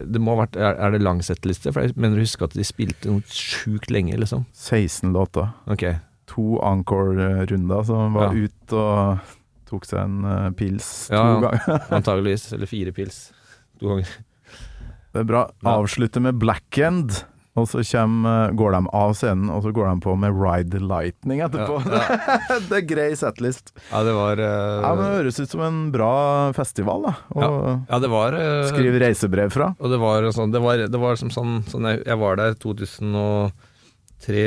[0.06, 1.72] Det må ha vært Er, det lang settliste?
[1.74, 4.44] For jeg mener å huske at de spilte noe sjukt lenge, liksom.
[4.54, 5.48] 16 låter.
[5.66, 5.96] Okay.
[6.28, 8.44] to encore-runder, han var Ja.
[8.46, 9.34] ut og
[9.68, 11.82] tok seg en eh, pils Ja, to ganger.
[11.98, 12.52] Antageligvis.
[12.52, 13.32] Eller fire pils.
[13.80, 14.08] To ganger.
[15.12, 15.42] Det er bra.
[15.64, 17.24] Avslutte med Black End,
[17.58, 20.70] og så kommer, eh, går de av scenen, og så går de på med Ride
[20.74, 21.78] the Lightning etterpå.
[21.84, 22.18] Ja,
[22.68, 23.72] det er grei setlist.
[23.90, 24.46] Ja, det var uh...
[24.84, 26.14] Ja, men Det høres ut som en bra
[26.56, 27.14] festival, da.
[27.36, 27.44] Og
[27.90, 28.68] Ja, det var uh...
[28.70, 29.72] skrive reisebrev fra.
[29.78, 32.58] Og det var sånn Det var, det var som sånn, sånn jeg, jeg var der
[32.64, 34.44] 2003,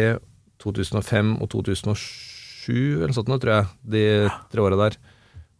[0.61, 3.65] 2005 og 2007 eller sånt noe, tror jeg.
[3.95, 4.05] De
[4.53, 4.99] tre åra der.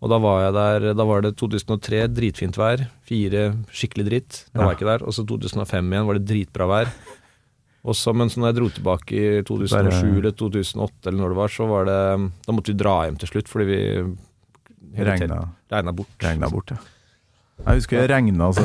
[0.01, 2.87] Og da var jeg der Da var det 2003, dritfint vær.
[3.07, 4.43] Fire skikkelig dritt.
[4.51, 5.05] Da var jeg ikke der.
[5.05, 6.93] Og så 2005 igjen var det dritbra vær.
[7.83, 11.29] Og så, men så når jeg dro tilbake i 2007 Bare- eller 2008 eller når
[11.33, 11.99] det var, så var det
[12.45, 13.79] Da måtte vi dra hjem til slutt fordi vi
[15.71, 16.07] Regna, bort.
[16.21, 16.77] regna bort, ja.
[17.65, 18.63] Jeg husker det regna så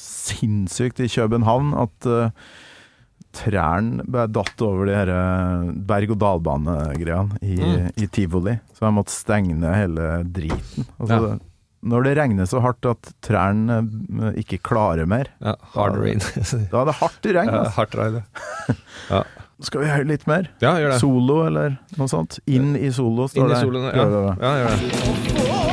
[0.00, 2.30] sinnssykt i København at uh,
[3.36, 7.90] trærne bare datt over de her eh, berg-og-dal-bane-greiene i, Mm.
[8.00, 8.54] i tivoli.
[8.74, 10.86] Så jeg måtte stenge ned hele driten.
[10.98, 11.38] Altså, Ja.
[11.86, 16.18] Når det regner så hardt at trærne eh, ikke klarer mer, Ja, hard rain.
[16.72, 17.52] da er det hardt regn.
[17.52, 17.74] ja, Altså.
[17.76, 18.22] hardt regn,
[19.12, 19.22] ja.
[19.62, 20.46] Skal vi høre litt mer?
[20.62, 20.98] Ja, gjør det.
[21.02, 22.38] Solo, eller noe sånt?
[22.46, 23.62] Inn i solo, står Inn i det.
[23.62, 24.34] solen, ja.
[24.38, 25.67] Ja, gjør det.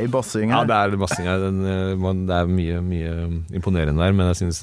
[0.00, 0.96] Grei bassing Ja, det er.
[1.44, 3.14] Den, eh, man, det er mye, mye
[3.52, 4.62] imponerende der, men jeg syns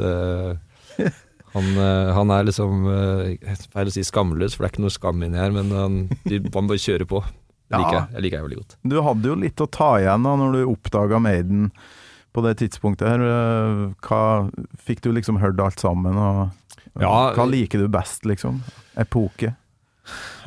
[1.54, 4.94] han, eh, han er liksom eh, Feil å si skamløs, for det er ikke noe
[4.94, 7.22] skam inni her, men han, de, han bare kjører på.
[7.68, 8.04] Jeg liker Ja.
[8.14, 8.24] jeg.
[8.26, 8.76] Liker jeg veldig godt.
[8.88, 11.70] Du hadde jo litt å ta igjen da når du oppdaga Maiden
[12.36, 13.24] på det tidspunktet her.
[13.28, 14.22] Eh, Hva,
[14.88, 16.16] fikk du liksom hørt alt sammen?
[16.18, 16.50] Og,
[16.98, 18.62] Ja, hva liker du best, liksom?
[18.98, 19.52] Epoke?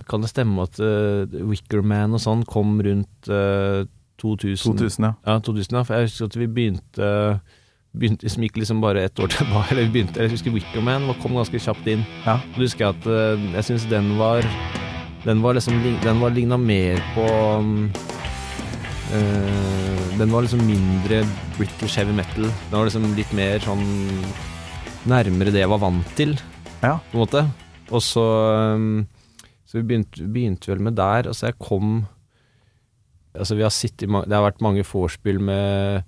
[0.08, 3.84] Kan det stemme at uh, Wickerman og sånn kom rundt eh,
[4.20, 4.76] 2000?
[4.78, 5.12] 2000, ja.
[5.26, 5.82] Ja, 2000, ja.
[5.88, 7.08] For jeg husker at vi begynte
[7.90, 9.64] Begynte som gikk liksom bare ett år tilbake.
[9.72, 12.04] Eller vi begynte, jeg husker Wickerman kom ganske kjapt inn.
[12.22, 12.36] Ja.
[12.52, 14.46] Og du husker jeg at eh, jeg syns den var
[15.24, 17.24] Den var liksom Den var ligna mer på
[19.12, 21.24] eh, Den var liksom mindre
[21.58, 22.46] British heavy metal.
[22.70, 23.82] Den var liksom litt mer sånn
[25.10, 26.36] nærmere det jeg var vant til,
[26.84, 26.98] Ja.
[27.10, 27.42] på en måte.
[27.90, 28.22] Og så
[28.76, 29.06] um,
[29.66, 31.26] Så vi begynte, begynte vel med der.
[31.30, 32.04] Altså, jeg kom
[33.34, 36.02] Altså, vi har sittet Det har vært mange vorspiel med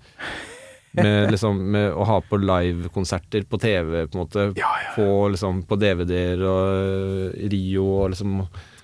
[0.92, 4.48] med, liksom, med å ha på livekonserter på TV, på en måte.
[4.96, 8.42] Få liksom på DVD-er og øh, Rio og liksom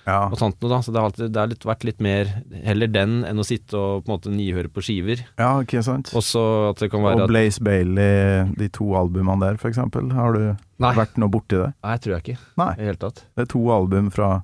[0.09, 0.25] ja.
[0.27, 0.79] og sånt noe, da.
[0.83, 2.31] Så det har, alltid, det har litt, vært litt mer
[2.65, 5.23] heller den enn å sitte og på en måte nihøre på skiver.
[5.39, 6.11] Ja, ikke sant?
[6.17, 10.09] Også at det kan være Og Blaze Bailey, de to albumene der, for eksempel.
[10.15, 10.43] Har du
[10.81, 10.93] Nei.
[10.97, 11.71] vært noe borti det?
[11.85, 12.71] Nei, tror jeg ikke Nei.
[12.73, 13.25] i det hele tatt.
[13.35, 14.39] Det er to album fra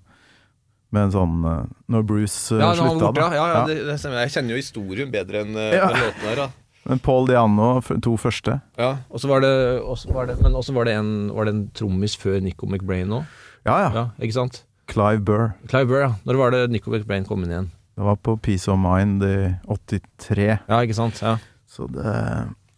[0.96, 3.28] med en sånn eh, Når Bruce uh, Ja, slutta, borte, da.
[3.36, 3.48] ja.
[3.48, 4.24] ja, ja det, det stemmer.
[4.26, 5.90] Jeg kjenner jo historien bedre enn ja.
[5.92, 6.52] den låten her, da.
[6.86, 7.70] Men Paul Diano,
[8.06, 8.60] to første.
[8.78, 11.56] Ja, og så var det, også var det Men også var det en, var det
[11.56, 13.26] en trommis før Nico McBrain òg.
[13.66, 13.90] Ja ja.
[13.96, 14.62] Ja, ikke sant?
[14.92, 15.48] Clive Burr.
[15.66, 16.12] Clive Burr, ja.
[16.30, 17.72] Når var det Nico McBrain kom inn igjen?
[17.96, 20.50] Det var på Peace of Mind i 83.
[20.68, 21.22] Ja, ikke sant?
[21.26, 21.38] Ja.
[21.66, 22.06] Så det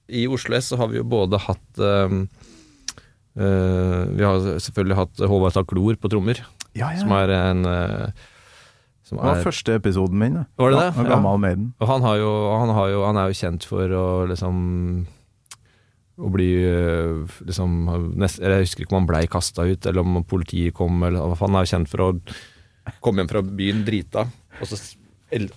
[0.08, 2.16] I Oslo S så har vi jo både hatt eh,
[3.38, 6.42] Vi har selvfølgelig hatt Håvard Taklor på trommer,
[6.74, 6.98] Ja, ja.
[7.02, 8.26] som er en eh,
[9.08, 10.34] som Det var er, første episoden min.
[10.42, 10.44] Da.
[10.60, 11.06] Var det det?
[11.06, 11.54] Ja, Ja.
[11.80, 14.58] Og han, har jo, han, har jo, han er jo kjent for å liksom
[16.18, 17.78] Å bli eh, liksom
[18.18, 21.36] nest, Jeg husker ikke om han blei kasta ut, eller om politiet kom, eller.
[21.40, 22.12] Han er jo kjent for å
[23.04, 24.26] komme hjem fra byen drita,
[24.58, 24.80] og så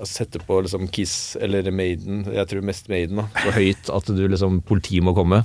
[0.04, 4.24] sette på liksom Kiss eller Maiden, jeg tror mest Maiden, da, så høyt at du
[4.26, 5.44] liksom Politiet må komme.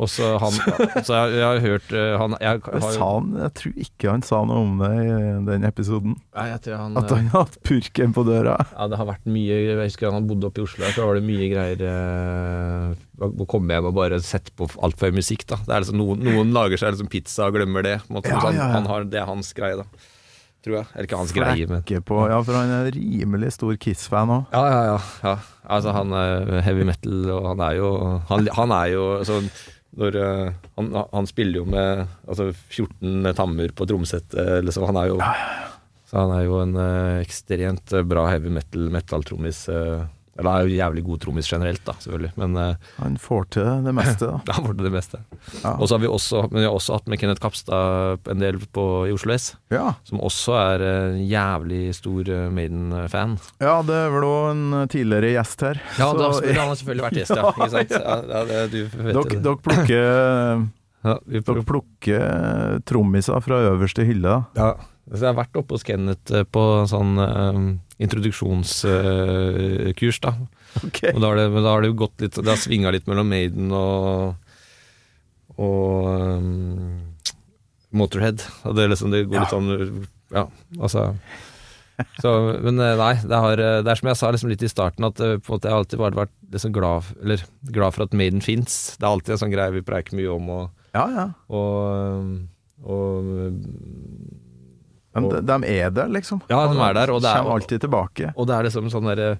[0.00, 0.54] Og så han
[1.06, 4.24] Så jeg, jeg har hørt eh, han jeg, har, sa han, jeg tror ikke han
[4.24, 5.16] sa noe om det i
[5.48, 6.14] den episoden.
[6.36, 8.56] Nei, jeg tror han, At han har hatt purken på døra.
[8.72, 11.26] Ja, det har vært mye Jeg husker han bodde oppe i Oslo, så var det
[11.26, 15.60] mye greier eh, Å komme hjem og bare sette på altfor høy musikk, da.
[15.66, 17.98] Det er liksom noen, noen lager seg liksom pizza og glemmer det.
[18.06, 18.32] På en måte.
[18.32, 18.72] Ja, han, ja, ja.
[18.78, 20.08] han har, det er hans greie, da.
[20.60, 20.88] Tror jeg.
[20.92, 24.50] Eller ikke hans greie, men på Ja, for han er rimelig stor Kiss-fan òg.
[24.52, 25.34] ja, ja, ja, ja.
[25.70, 27.90] Altså, han er heavy metal, og han er jo
[28.28, 29.38] Han, han er jo altså,
[29.98, 34.86] når, uh, han, han spiller jo med altså, 14 tammer på trommesettet, liksom.
[34.90, 35.18] Han er jo
[36.10, 39.68] Så han er jo en uh, ekstremt eh, bra heavy metal metal-trommis.
[39.70, 40.06] eh,
[40.40, 42.30] eller han er jo jævlig god trommis generelt, da, selvfølgelig.
[42.40, 44.40] Men eh, Han får til det meste, da.
[44.56, 45.20] han får til det meste.
[45.60, 45.74] Ja.
[45.76, 48.58] Og så har vi også, men vi har også hatt med Kenneth Kapstad en del
[48.72, 49.92] på, i Oslo S, Ja.
[50.08, 53.36] som også er en jævlig stor eh, Maiden-fan.
[53.60, 55.80] ja, det er vel òg en tidligere gjest her.
[56.00, 57.52] Ja, Så- da, han har selvfølgelig vært gjest, ja.
[57.54, 57.96] Ikke sant?
[58.00, 59.42] Ja, det, du vet Dere, det.
[59.46, 60.68] dere plukker
[61.00, 64.34] Ja, vi plukker eh, trommiser fra øverste hylle.
[64.58, 64.74] Ja,
[65.08, 67.14] så jeg har vært oppe hos Kenneth eh, på sånn
[68.00, 70.32] introduksjonskurs, da.
[71.10, 73.28] Og da har, det, da har det jo gått litt Det har svinga litt mellom
[73.30, 74.34] Maiden og
[75.60, 77.00] og um,
[77.92, 78.40] Motorhead.
[78.64, 79.68] Og det, liksom, det går litt sånn
[80.32, 80.44] Ja,
[80.78, 81.02] altså
[82.22, 82.30] så,
[82.64, 85.04] Men eh, nei, det, har, eh, det er som jeg sa liksom litt i starten,
[85.04, 87.38] at eh, på en måte jeg har alltid vært liksom glad, eller,
[87.76, 88.96] glad for at Maiden fins.
[88.96, 90.44] Det er alltid en sånn greie vi preiker mye om.
[90.54, 90.64] og
[90.96, 91.26] Ja, ja.
[91.52, 91.68] og,
[92.80, 93.20] og
[95.20, 96.40] Men de, de er der, liksom.
[96.50, 98.32] Ja, de er der, og det er- Kommer alltid tilbake.
[98.36, 99.36] Og det er liksom sånn derre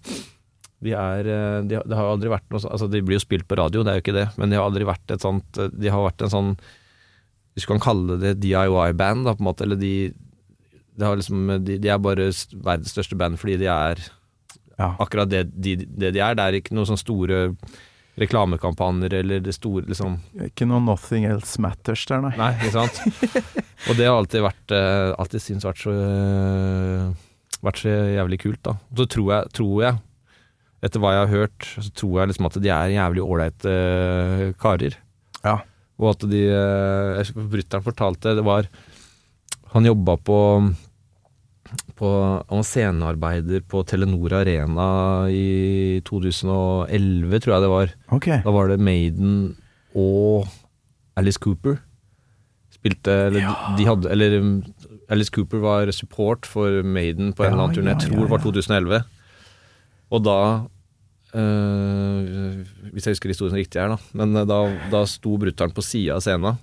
[0.80, 1.22] de er
[1.68, 3.98] de, de, har- aldri vært noe Altså, de blir jo spilt på radio, det er
[3.98, 6.32] jo ikke det, men de har aldri vært et sånt eh, De har vært en
[6.32, 6.48] sånn
[7.52, 10.12] Hvis du kan kalle det DIY-band, da, på en måte, eller de
[11.00, 12.26] de, har liksom, de, er bare
[12.64, 14.00] verdens største band fordi de er
[14.78, 14.94] Ja.
[14.98, 16.34] akkurat det de, det de er.
[16.34, 17.38] Det er ikke noen sånne store
[18.18, 22.34] reklamekampanjer eller det store liksom Ikke noe 'nothing else matters' der, nei.
[22.36, 23.00] Nei, ikke sant?
[23.88, 27.06] Og det har alltid vært uh, Alltid syntes vært så eh,
[27.64, 28.76] Vært så jævlig kult, da.
[28.90, 30.00] Og Så tror jeg, tror jeg
[30.80, 34.44] etter hva jeg har hørt, så tror jeg liksom at de er jævlig ålreite eh,
[34.60, 34.94] karer.
[35.44, 35.58] Ja.
[36.00, 38.66] Og at de uh, Brutter'n fortalte Det var
[39.74, 40.36] Han jobba på
[41.98, 42.10] på,
[42.66, 44.88] scenearbeider på Telenor Arena
[45.30, 47.94] i 2011, tror jeg det var.
[48.16, 48.40] Okay.
[48.44, 49.56] Da var det Maiden
[49.94, 50.48] og
[51.18, 51.78] Alice Cooper.
[52.74, 53.54] Spilte Eller ja.
[53.76, 54.52] de hadde Eller um,
[55.10, 57.94] Alice Cooper var support for Maiden på en Ja, eller annen turné.
[57.96, 59.02] Jeg tror det var 2011.
[60.10, 60.38] Og da
[61.34, 63.96] øh, Hvis jeg husker historien riktig her, da.
[64.12, 64.60] Men øh, da,
[64.92, 66.58] da sto brutter'n på sida av scenen.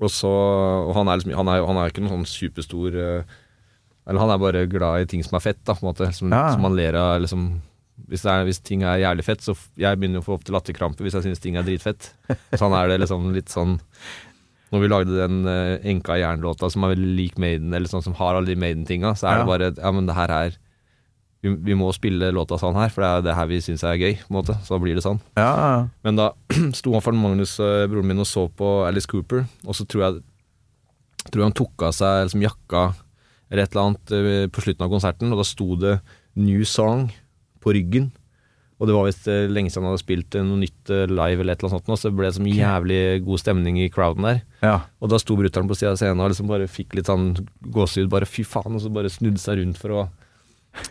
[0.00, 3.38] Og så Og han er liksom Han er, han er ikke noen sånn superstor øh,
[4.06, 6.08] Eller han er bare glad i ting som er fett, da, på en måte.
[6.16, 6.50] Som, Ja.
[6.54, 7.60] som han ler av, liksom
[8.08, 10.54] hvis, det er, hvis ting er jævlig fett, så jeg begynner å få opp til
[10.56, 12.10] latterkrampe hvis jeg synes ting er dritfett.
[12.56, 13.78] Så han er det liksom litt sånn
[14.72, 18.14] Når vi lagde den uh, Enka jernlåta som er veldig lik Maiden, eller sånn som
[18.18, 19.38] har alle de Maiden-tinga, så er Ja.
[19.44, 20.56] det bare Ja, men det her er
[21.42, 23.96] vi, vi må spille låta sånn her, for det er det her vi syns er
[23.98, 24.12] gøy.
[24.30, 25.20] Så da blir det sånn.
[25.36, 25.88] Ja, ja.
[26.04, 26.30] Men da
[26.78, 30.04] sto han for Magnus, eh, broren min, og så på Alice Cooper, og så tror
[30.06, 30.22] jeg
[31.30, 32.80] Tror jeg han tok av seg liksom jakka
[33.52, 35.98] eller et eller annet eh, på slutten av konserten, og da sto det
[36.34, 37.10] 'New Song'
[37.60, 38.10] på ryggen.
[38.80, 41.52] Og det var visst eh, lenge siden han hadde spilt eh, noe nytt live, eller
[41.54, 44.40] et eller annet sånt, så det ble så mye jævlig god stemning i crowden der.
[44.64, 44.80] ja.
[45.00, 48.08] Og da sto brutter'n på sida av scenen og liksom bare fikk litt sånn gåsehud,
[48.10, 50.08] bare fy faen, og så bare snudde seg rundt for å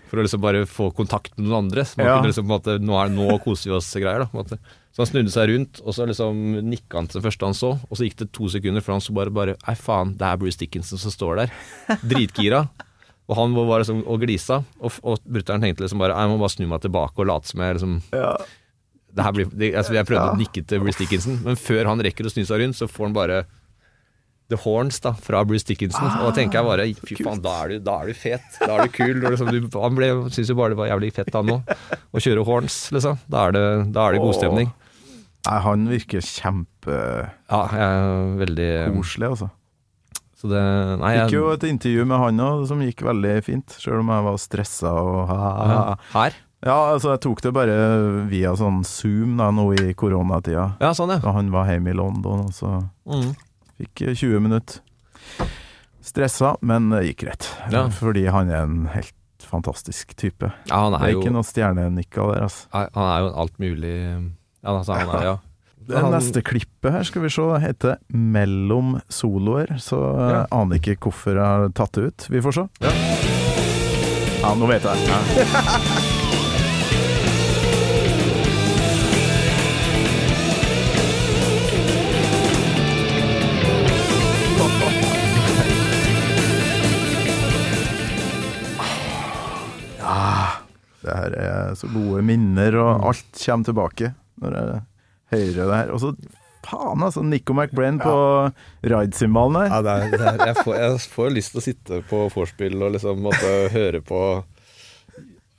[0.07, 1.81] for å liksom bare få kontakt med noen andre.
[1.83, 2.17] Så man Ja.
[2.21, 4.19] kunne liksom på en måte, nå, er, nå koser vi oss-greier.
[4.21, 4.59] da på en måte.
[4.91, 7.73] Så han snudde seg rundt, og så liksom nikka han til det første han så.
[7.87, 10.39] Og så gikk det to sekunder før han så bare bare Ei, faen, det er
[10.41, 11.53] Bruce Dickinson som står der.
[12.03, 12.65] Dritgira.
[13.31, 14.59] Og han var liksom, og glisa.
[14.83, 17.63] Og, og brutter'n tenkte liksom bare Jeg må bare snu meg tilbake og late som
[17.63, 18.01] jeg liksom
[19.11, 22.03] det her blir, det, altså Jeg prøvde å nikke til Bruce Dickinson, men før han
[22.03, 23.41] rekker å snu seg rundt, så får han bare
[24.51, 26.03] The Horns da, fra Bruce Dickinson.
[26.03, 28.47] og da tenker jeg bare fy faen, da er du, da er du fet.
[28.59, 29.21] Da er du kul.
[29.23, 31.71] Liksom, du, han ble, syntes jo bare det var jævlig fett, han òg.
[32.11, 33.19] Å kjøre horns, liksom.
[33.31, 33.63] Da er det,
[33.95, 34.73] da er det god stemning.
[35.47, 36.95] Nei, han virker kjempe
[37.49, 38.69] Ja, jeg er veldig
[39.31, 39.49] altså.
[40.37, 40.61] Så det
[41.01, 44.25] Nei, Fikk jo et intervju med han òg, som gikk veldig fint, sjøl om jeg
[44.25, 45.33] var stressa og
[46.13, 46.37] Her?
[46.61, 47.75] Ja, altså, jeg tok det bare
[48.29, 50.67] via sånn Zoom da, nå i koronatida.
[50.81, 51.17] Ja, sånn, ja.
[51.23, 53.31] Da han var hjemme i London, og så Mm.
[53.81, 54.77] fikk 20 minutter.
[56.01, 57.47] Stressa, men det gikk greit.
[57.73, 57.87] Ja.
[57.89, 60.51] Fordi han er en helt fantastisk type.
[60.69, 62.67] ja han er, Det er er jo ikke noe stjernenikka der, altså.
[62.71, 63.95] Han er jo en alt mulig
[64.63, 65.37] Ja, altså, han er ja.
[65.91, 69.97] Det neste klippet her skal vi se heter 'Mellom soloer', så
[70.29, 70.45] jeg Ja.
[70.51, 72.27] aner ikke hvorfor jeg har tatt det ut.
[72.29, 72.67] Vi får se.
[74.41, 74.97] Ja, nå vet jeg.
[89.99, 90.47] Ja,
[91.01, 94.11] det her er så gode minner, og alt kommer tilbake
[94.41, 94.81] når jeg
[95.31, 95.93] hører det her.
[95.95, 96.11] Og så
[96.65, 97.23] faen, altså.
[97.25, 98.15] Nico McBrain på
[98.83, 99.71] ride-symbalen der.
[99.71, 102.77] Ja, det er, det er, jeg, får, jeg får lyst til å sitte på vorspiel
[102.81, 104.21] og liksom måtte høre på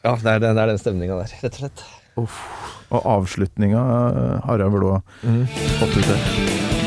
[0.03, 1.85] Ja, det er, det er den stemninga der, rett og slett.
[2.19, 6.82] Og avslutninga eh, har jeg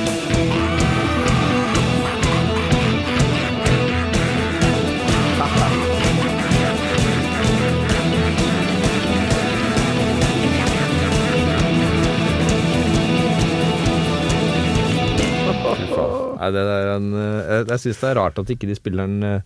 [16.54, 19.41] en, eh, jeg jeg syns det er rart at ikke de spiller den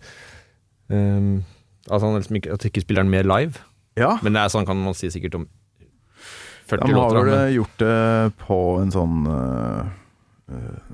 [0.90, 1.44] um,
[1.90, 3.58] Altså han liksom ikke, At ikke spiller den mer live.
[3.96, 5.48] Ja, Men det er sånn kan man si sikkert om
[6.70, 7.14] 40 de har låter.
[7.14, 9.88] da, vel men- gjort det på en sånn eh,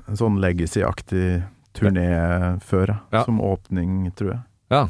[0.07, 1.43] en sånn legacy-aktig
[1.73, 3.23] turné før, ja.
[3.25, 4.41] Som åpning, tror jeg.
[4.71, 4.87] Ja.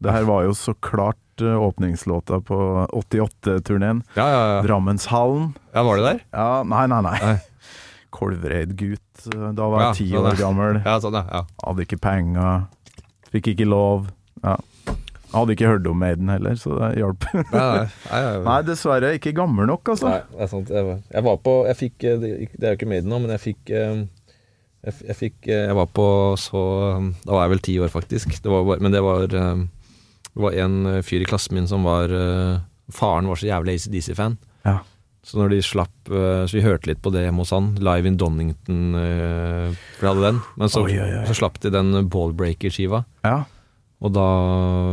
[0.00, 4.02] Det her var jo så klart åpningslåta på 88-turneen.
[4.16, 4.62] Ja, ja, ja.
[4.66, 5.54] Drammenshallen.
[5.74, 6.20] ja, var det der?
[6.32, 7.18] Ja, nei, nei, nei.
[7.22, 7.36] Nei.
[8.14, 9.26] Kolvreid-gutt.
[9.34, 10.80] eh, Da var jeg ti sånn, år gammel.
[10.84, 11.24] Ja, sånn, ja.
[11.32, 11.42] ja.
[11.66, 12.66] Hadde ikke penger.
[13.32, 14.08] Fikk ikke lov.
[14.42, 14.56] Ja.
[15.34, 17.26] Hadde ikke hørt om Maiden heller, så det hjalp.
[17.34, 20.08] Nei, nei, nei, nei, Nei, dessverre ikke gammel nok, altså.
[20.08, 20.70] Nei, det er sant.
[20.72, 23.74] Jeg var, på Jeg fikk eh, Det er jo ikke Maiden nå, men jeg fikk
[23.76, 24.00] eh,
[24.86, 26.06] jeg, jeg fikk Jeg var på
[26.40, 26.62] så
[27.26, 28.38] Da var jeg vel ti år, faktisk.
[28.40, 29.42] Det var, men det var Det
[30.46, 32.08] var en fyr i klassen min som var
[32.88, 34.38] Faren var så jævlig ACDC-fan.
[34.64, 34.78] Ja.
[35.28, 37.74] Så når de slapp eh, Så vi hørte litt på det hjemme hos han.
[37.84, 40.40] Live in Donington, eh, for de hadde den.
[40.56, 41.24] Men så, Oi, oi, oi.
[41.28, 43.02] så slapp de den Ballbreaker-skiva.
[43.26, 43.42] Ja.
[43.98, 44.24] Og da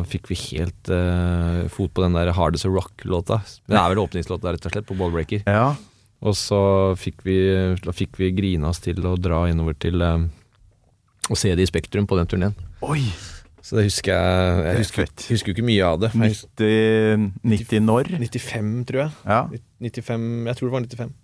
[0.10, 3.40] fikk vi helt eh, fot på den der Hard As A Rock-låta.
[3.70, 5.46] Det er vel åpningslåta, rett og slett, på Ballbreaker.
[5.48, 5.76] ja.
[6.26, 6.58] Og så
[6.98, 7.36] fikk vi,
[7.84, 10.24] da fikk vi grina oss til å dra innover til eh,
[11.30, 12.56] Å se det i Spektrum på den turneen.
[13.66, 16.12] Så det husker jeg Jeg er husker, husker jo ikke mye av det.
[16.14, 18.12] 90, 90 når?
[18.22, 19.16] 95, tror jeg.
[19.26, 19.40] Ja.
[19.82, 21.16] 95, jeg tror det var 95.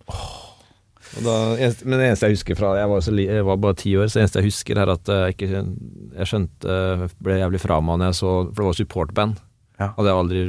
[1.12, 1.36] Og da,
[1.84, 4.18] men det eneste jeg husker fra Jeg var, så jeg var bare ti år, så
[4.18, 6.76] det eneste jeg husker, er at jeg ikke Jeg skjønte
[7.20, 9.42] Ble jævlig fra meg når jeg så For det var supportband.
[9.82, 9.90] Ja.
[9.98, 10.42] Hadde jeg aldri,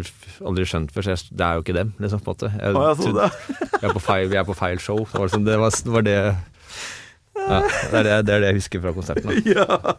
[0.53, 2.20] aldri skjønt før, så jeg, det er jo ikke dem, liksom.
[2.22, 3.68] på en måte jeg, oh, jeg trodde- det.
[3.80, 4.99] vi, er på feil, vi er på feil show.
[5.03, 6.16] Det var, liksom, det, var, det, var det
[7.43, 9.32] ja, det, er det, det er det jeg husker fra konserten.
[9.32, 9.40] da.
[9.57, 9.97] Ja.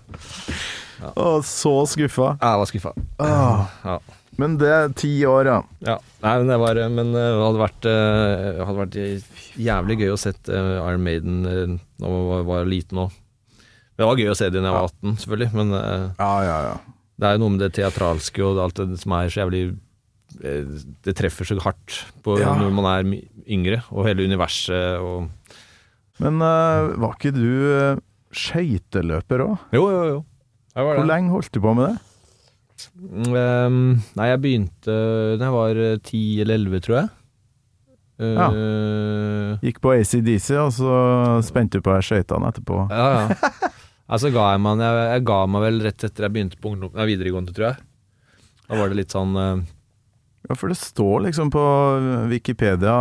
[1.12, 2.34] Å, så skuffa.
[2.40, 2.94] Ja, Jeg var skuffa.
[3.24, 3.64] Åh.
[3.84, 3.98] Ja.
[4.42, 5.58] Men det er ti år, ja.
[5.86, 8.98] Ja, nei, men det var Men eh, det hadde vært, eh, det hadde vært
[9.62, 13.14] jævlig gøy å sett eh, Iron Maiden eh, da man var, liten òg.
[13.94, 16.58] Det var gøy å se det da jeg var 18, selvfølgelig, men eh, Ja, ja,
[16.72, 16.76] ja.
[17.22, 19.62] det er jo noe med det teatralske og alt det som er så jævlig
[20.42, 20.74] eh,
[21.06, 23.14] Det treffer så hardt på når man er
[23.46, 25.30] yngre, og hele universet og
[26.24, 28.02] Men uh, var ikke du
[28.34, 29.70] skøyteløper òg?
[29.78, 30.20] Jo, jo, jo.
[30.74, 32.00] Hvor lenge holdt du på med det?
[32.94, 33.76] Um,
[34.18, 34.96] nei, jeg begynte
[35.38, 37.12] da jeg var ti 10 eller 11, tror jeg.
[38.24, 38.48] Ja.
[38.54, 40.92] Eh, Gikk på ACDC, og så
[41.46, 42.84] spente du på deg skøytene etterpå.
[42.94, 43.72] Ja, ja.
[44.14, 46.92] Altså ga jeg meg jeg, jeg ga meg vel rett etter jeg begynte på ungdom,
[46.94, 47.86] nei, videregående, tror jeg.
[48.68, 49.64] Da var det litt sånn eh,
[50.44, 51.62] Ja, for det står liksom på
[52.28, 52.96] Wikipedia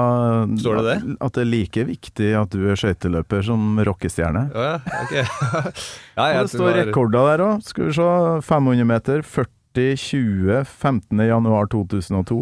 [0.63, 0.97] Står det det?
[1.01, 4.45] At, at det er like viktig at du er skøyteløper som rockestjerne.
[4.55, 5.15] Ja, ja, ok.
[6.21, 7.65] ja, Og det står rekorder der òg.
[7.67, 8.07] Skal vi se.
[8.47, 11.25] 500 meter, 40-20, 15.
[11.33, 12.39] januar 2002.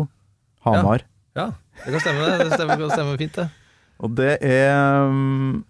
[0.69, 1.07] Hamar.
[1.39, 1.49] Ja,
[1.87, 2.29] det kan stemme.
[2.37, 3.49] Det stemmer, det kan stemme fint, det.
[4.01, 5.63] Og det er um,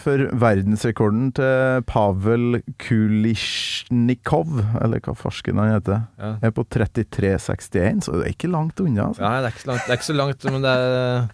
[0.00, 6.30] for verdensrekorden til Pavel Kulisjnikov, eller hva farsken han heter, Ja.
[6.42, 9.08] er på 33,61, så det er ikke langt unna.
[9.10, 9.20] Altså.
[9.22, 11.28] Nei, det er langt, det er ikke så langt men det er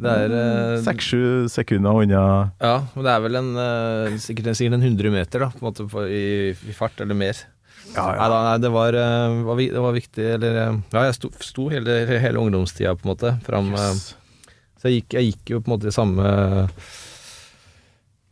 [0.00, 2.52] Det er eh, Seks-sju sekunder unna.
[2.60, 5.66] Ja, men det er vel en eh, sikkert, sikkert en 100 meter, da, på en
[5.68, 7.36] måte, på, i, i fart, eller mer.
[7.90, 11.16] Ja, Nei, da, nei, det var, eh, var, det var viktig, eller eh, Ja, jeg
[11.18, 14.14] sto, sto hele, hele ungdomstida, på en måte, fram eh, Yes.
[14.80, 16.24] Så jeg gikk, jeg gikk jo på en måte i samme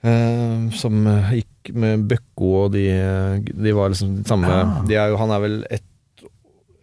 [0.04, 4.82] eh, Som eh, gikk med Bøkko og de eh, De var liksom de samme Ja.
[4.88, 5.84] de er jo, Han er vel ett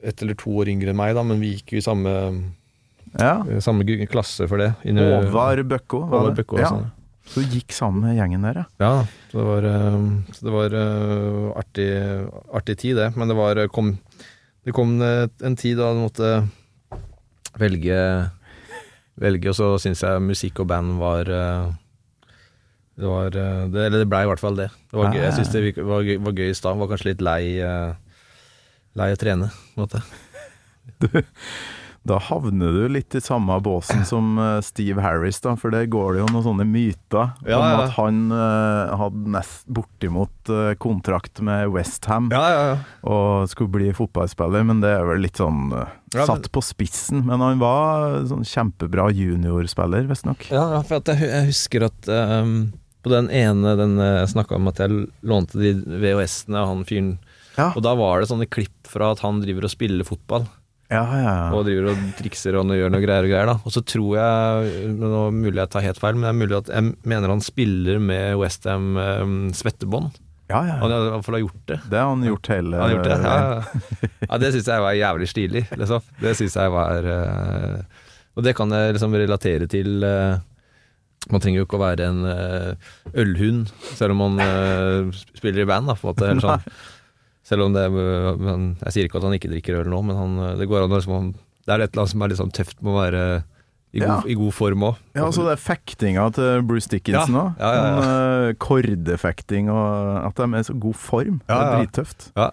[0.06, 2.12] et eller to år yngre enn meg, da, men vi gikk jo i samme,
[3.18, 3.40] Ja.
[3.60, 4.76] samme klasse for det.
[4.86, 6.36] Inni- Håvard Bøkko, var det?
[6.46, 6.68] Bøkko, ja.
[6.70, 6.92] Sånn.
[7.26, 8.66] Så du gikk sammen med gjengen der, ja.
[8.80, 9.66] Ja, så det var,
[10.30, 10.76] så det var
[11.58, 11.90] artig,
[12.54, 13.16] artig tid, det.
[13.18, 13.98] Men det var kom,
[14.64, 16.50] Det kom en tid da du måtte
[17.58, 17.98] velge
[19.18, 21.30] Velge, og så syns jeg musikk og band var
[22.96, 24.70] Det var eh, det, Eller det blei i hvert fall det.
[24.92, 25.24] det var gøy.
[25.26, 26.80] Jeg syns det var gøy, var gøy i stad.
[26.80, 27.96] Var kanskje litt lei eh,
[28.96, 30.00] Lei å trene, på en måte.
[32.06, 36.14] Da havner du litt i samme båsen som eh, Steve Harris, da, for det går
[36.14, 37.80] det jo noen sånne myter Ja, om ja.
[37.82, 42.78] at han uh, hadde nest bortimot uh, kontrakt med Westham Ja, ja, ja.
[43.10, 47.26] og skulle bli fotballspiller, men det er vel litt sånn uh, satt på spissen.
[47.28, 50.46] Men han var sånn kjempebra juniorspiller, visstnok.
[50.54, 52.54] Ja, ja, for at jeg, jeg husker at ehm,
[53.06, 56.86] på den ene den eh, jeg snakka om at jeg lånte de VHS-ene av han
[56.90, 57.16] fyren,
[57.56, 57.70] Ja.
[57.72, 60.48] og da var det sånne klipp fra at han driver og spiller fotball,
[60.92, 63.56] Ja, ja, og driver og trikser og gjør noe greier og greier, da.
[63.66, 66.58] Og så tror jeg, nå er mulig jeg tar helt feil, men det er mulig
[66.60, 70.12] at jeg mener han spiller med Westham um, svettebånd.
[70.52, 70.76] ja, ja.
[70.84, 71.80] Han har i hvert fall gjort det.
[71.90, 73.18] Det har han gjort hele Han gjort det?
[73.26, 74.10] Ja, ja.
[74.30, 76.06] ja det syns jeg var jævlig stilig, liksom.
[76.22, 78.04] Det syns jeg var uh,
[78.38, 80.38] Og det kan jeg liksom relatere til eh,
[81.32, 85.70] Man trenger jo ikke å være en eh, ølhund, selv om man eh, spiller i
[85.70, 86.36] band, da, på en måte.
[86.44, 86.68] Sånn.
[87.46, 90.18] Selv om det eh, men Jeg sier ikke at han ikke drikker øl nå, men
[90.18, 91.28] han, det går an å liksom
[91.66, 93.22] Det er et eller annet som er litt sånn tøft med å være
[93.94, 94.08] I, Ja.
[94.16, 94.96] god, i god form òg.
[95.14, 97.52] Ja, altså det er fektinga til Bruce Dickinson òg.
[97.62, 98.56] ja, ja, ja.
[98.66, 101.38] Kordefekting og at de er med så god form.
[101.46, 101.86] Det Ja, er
[102.36, 102.50] ja.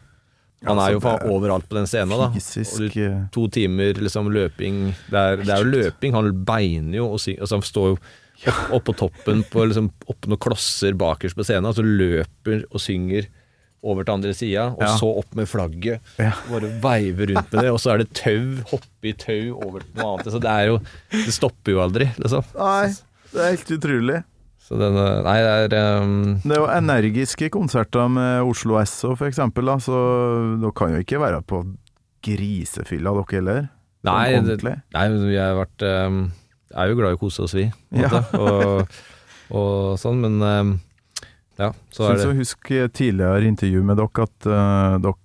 [0.68, 2.12] Han er jo Altså, faen er overalt på den scenen.
[2.20, 2.98] da Fysisk
[3.34, 4.92] To timer liksom løping.
[5.10, 6.14] Det er, det er jo løping.
[6.14, 7.96] Han beiner jo og og så han står jo
[8.48, 12.64] opp, opp på toppen på liksom, opp noen klosser bakerst på scenen, og så løper
[12.70, 13.28] og synger
[13.82, 14.92] over til andre sida, og Ja.
[14.98, 16.00] så opp med flagget.
[16.22, 16.32] Ja.
[16.50, 19.96] Bare veiver rundt med det, og så er det tau, hoppe i tau over til
[19.98, 20.30] noe annet.
[20.30, 20.76] Så det er jo
[21.10, 22.44] Det stopper jo aldri, liksom.
[22.54, 22.92] Nei,
[23.32, 24.20] det er helt utrolig.
[24.62, 25.38] Så den eh, Nei,
[25.68, 29.96] det er um, Det er jo energiske konserter med Oslo SO for eksempel, da, så
[30.62, 31.64] dere kan jo ikke være på
[32.22, 33.64] grisefylla dere heller?
[34.02, 34.56] Sånn Nei, det,
[34.94, 36.22] nei vi har vært um,
[36.74, 37.66] er jo glad i å kose oss, vi.
[37.96, 38.22] Ja.
[38.38, 38.86] og,
[39.52, 40.72] og sånn, men um,
[41.60, 45.18] ja, så er det å huske tidligere intervju med dere at uh, dere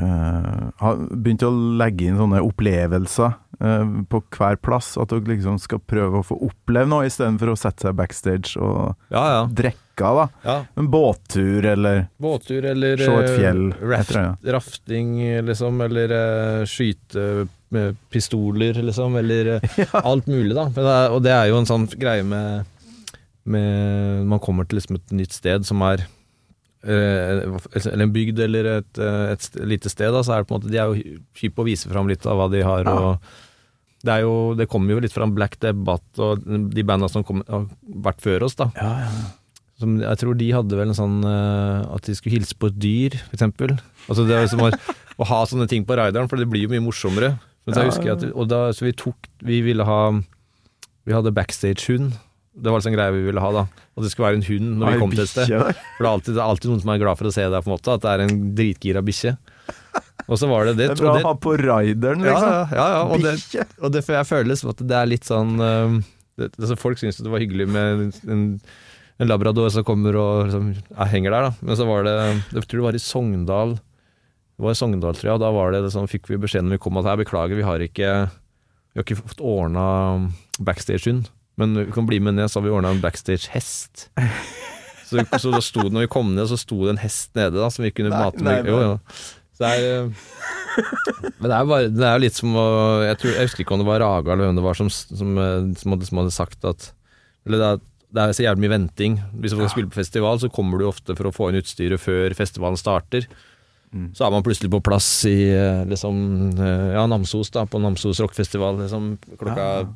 [0.00, 1.50] uh, har begynt å
[1.80, 4.94] legge inn sånne opplevelser eh, på hver plass.
[5.00, 8.94] At dere liksom skal prøve å få oppleve noe, istedenfor å sette seg backstage og
[9.12, 9.42] Ja, ja.
[9.52, 9.84] drikke.
[10.00, 10.26] da.
[10.46, 10.56] ja.
[10.80, 14.16] En båttur eller Båttur eller Se et eh, fjell, raft,
[14.56, 15.10] rafting,
[15.44, 17.26] liksom, eller uh, skyte
[18.10, 19.52] pistoler, liksom, eller
[19.82, 19.88] ja.
[20.02, 20.68] alt mulig, da.
[20.74, 22.64] Det er, og det er jo en sånn greie med,
[23.44, 26.02] med Man kommer til liksom et nytt sted som er
[26.82, 30.56] eh, eller en bygd eller et, eh, et lite sted, da, så er det på
[30.56, 32.86] en måte De er jo hypp på å vise fram litt av hva de har.
[32.86, 33.12] Ja.
[33.12, 37.26] og det, er jo, det kommer jo litt fra Black Debate og de banda som
[37.26, 37.68] kom, har
[38.06, 38.70] vært før oss, da.
[39.80, 42.74] Som, jeg tror de hadde vel en sånn eh, At de skulle hilse på et
[42.76, 43.78] dyr, eksempel.
[44.10, 44.68] Altså det er liksom å,
[45.16, 47.30] å ha sånne ting på rideren, for det blir jo mye morsommere.
[47.68, 47.84] Ja,
[48.14, 49.98] at, og da, så vi tok Vi ville ha
[51.06, 52.16] Vi hadde backstage-hund.
[52.60, 53.66] Det var liksom en greie vi ville ha, da.
[53.96, 55.52] At det skulle være en hund når vi kom til et sted.
[55.52, 57.62] For det er, alltid, det er alltid noen som er glad for å se deg,
[57.62, 57.94] på en måte.
[57.94, 59.34] At det er en dritgira bikkje.
[60.26, 60.88] Og så var det det.
[60.90, 62.50] Det er bra det, å ha på rideren, liksom.
[62.50, 65.26] ja, ja, ja, og det, og det, for jeg føler liksom at det er litt
[65.26, 68.44] sånn det, altså Folk syns det var hyggelig med en,
[69.20, 70.68] en labrador som kommer og liksom,
[71.10, 71.52] henger der, da.
[71.66, 73.74] Men så var det Jeg tror det var i Sogndal.
[74.60, 76.76] Det var i Sogndal, tror jeg, og da var det sånn, fikk vi beskjed når
[76.76, 78.08] vi kom at her, beklager, vi har ikke
[78.90, 79.84] Vi har ikke fått ordna
[80.60, 84.10] backstage-hund, men vi kan bli med ned, så har vi ordna en backstage-hest.
[85.10, 87.56] Så, så da sto, det, når vi kom ned, så sto det en hest nede
[87.56, 88.68] da, som vi kunne Nei, mate nei, med.
[88.70, 88.92] Jo, jo.
[89.56, 90.28] Så det er eh,
[91.40, 92.66] men det er bare, det er litt som å
[93.02, 95.32] jeg, tror, jeg husker ikke om det var Raga eller hvem det var som, som,
[95.40, 96.90] eh, som, hadde, som hadde sagt at
[97.48, 97.82] Eller det er,
[98.14, 99.16] det er så jævlig mye venting.
[99.40, 102.02] Hvis du skal spille på festival, så kommer du ofte for å få inn utstyret
[102.02, 103.26] før festivalen starter.
[103.90, 104.10] Mm.
[104.14, 106.18] Så er man plutselig på plass i eh, liksom
[106.54, 109.86] eh, Ja, Namsos, da, på Namsos rockfestival liksom, klokka Ja.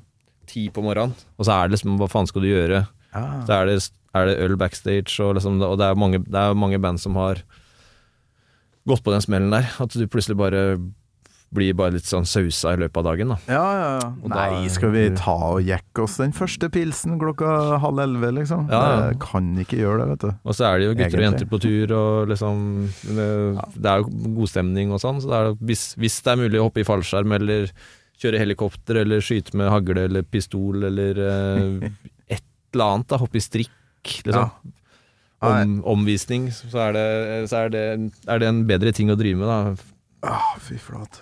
[0.51, 1.14] ti på morgenen.
[1.38, 2.80] Og så er det liksom Hva faen skal du gjøre?
[3.14, 3.22] Ja.
[3.47, 3.76] Så er det,
[4.18, 7.14] er det øl backstage, og, liksom, og det, er mange, det er mange band som
[7.14, 7.45] har
[8.88, 9.70] gått på den smellen der.
[9.80, 10.64] At du plutselig bare
[11.55, 13.33] blir bare litt sånn sausa i løpet av dagen.
[13.33, 14.09] da Ja, ja, ja.
[14.23, 18.33] Og da- Nei, skal vi ta og jekke oss den første pilsen klokka halv elleve,
[18.41, 18.69] liksom?
[18.71, 19.09] Ja, ja.
[19.13, 20.31] Jeg kan ikke gjøre det, vet du.
[20.45, 22.63] Og så er det jo gutter og jenter på tur, og liksom
[23.05, 23.29] Det,
[23.81, 26.61] det er jo god stemning og sånn, så det er, hvis, hvis det er mulig
[26.61, 27.71] å hoppe i fallskjerm eller
[28.21, 31.91] kjøre helikopter eller skyte med hagle eller pistol eller eh,
[32.31, 32.43] et
[32.73, 33.71] eller annet, da, hoppe i strikk,
[34.27, 34.51] liksom.
[35.45, 37.83] Om, omvisning, så, er det, så er, det,
[38.33, 40.31] er det en bedre ting å drive med, da.
[40.31, 41.21] Ah, fy flate.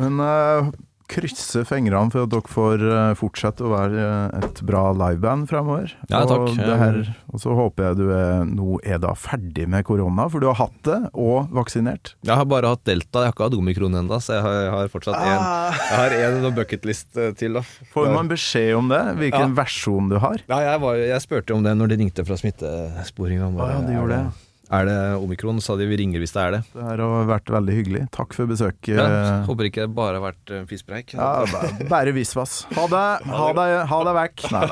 [0.00, 0.70] Men uh,
[1.10, 5.92] krysse fingrene for at dere får eh, fortsette å være eh, et bra liveband fremover.
[6.10, 6.48] Ja, takk.
[6.50, 6.98] Og, det her,
[7.30, 10.58] og så håper jeg du er, nå er da ferdig med korona, for du har
[10.58, 12.14] hatt det, og vaksinert.
[12.26, 14.74] Jeg har bare hatt delta, jeg har ikke hatt omikron ennå, så jeg har, jeg
[14.76, 15.76] har fortsatt én Ah.
[15.76, 17.62] Jeg har en bucketlist eh, til, da.
[17.92, 19.02] Får man beskjed om det?
[19.20, 20.42] Hvilken versjon du har?
[20.48, 23.52] Ja, jeg, var, jeg spurte om det når de ringte fra smittesporinga.
[23.54, 24.45] Ah, ja, de gjorde det.
[24.74, 25.60] Er det omikron?
[25.62, 26.62] Sa de vi ringer hvis det er det.
[26.74, 28.02] Det her har vært veldig hyggelig.
[28.14, 28.96] Takk for besøket.
[28.98, 31.14] Ja, håper ikke det bare har vært fispreik.
[31.14, 32.64] Ja, bare, bare visvas.
[32.74, 34.46] Ha det, ha deg, ha deg vekk.
[34.56, 34.66] Nei.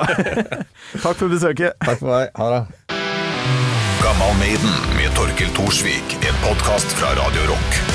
[1.05, 1.79] Takk for besøket.
[1.85, 2.31] Takk for meg.
[2.35, 2.63] Ha det.
[4.05, 7.94] Gammal Maiden med Torkel Thorsvik, en podkast fra Radio Rock.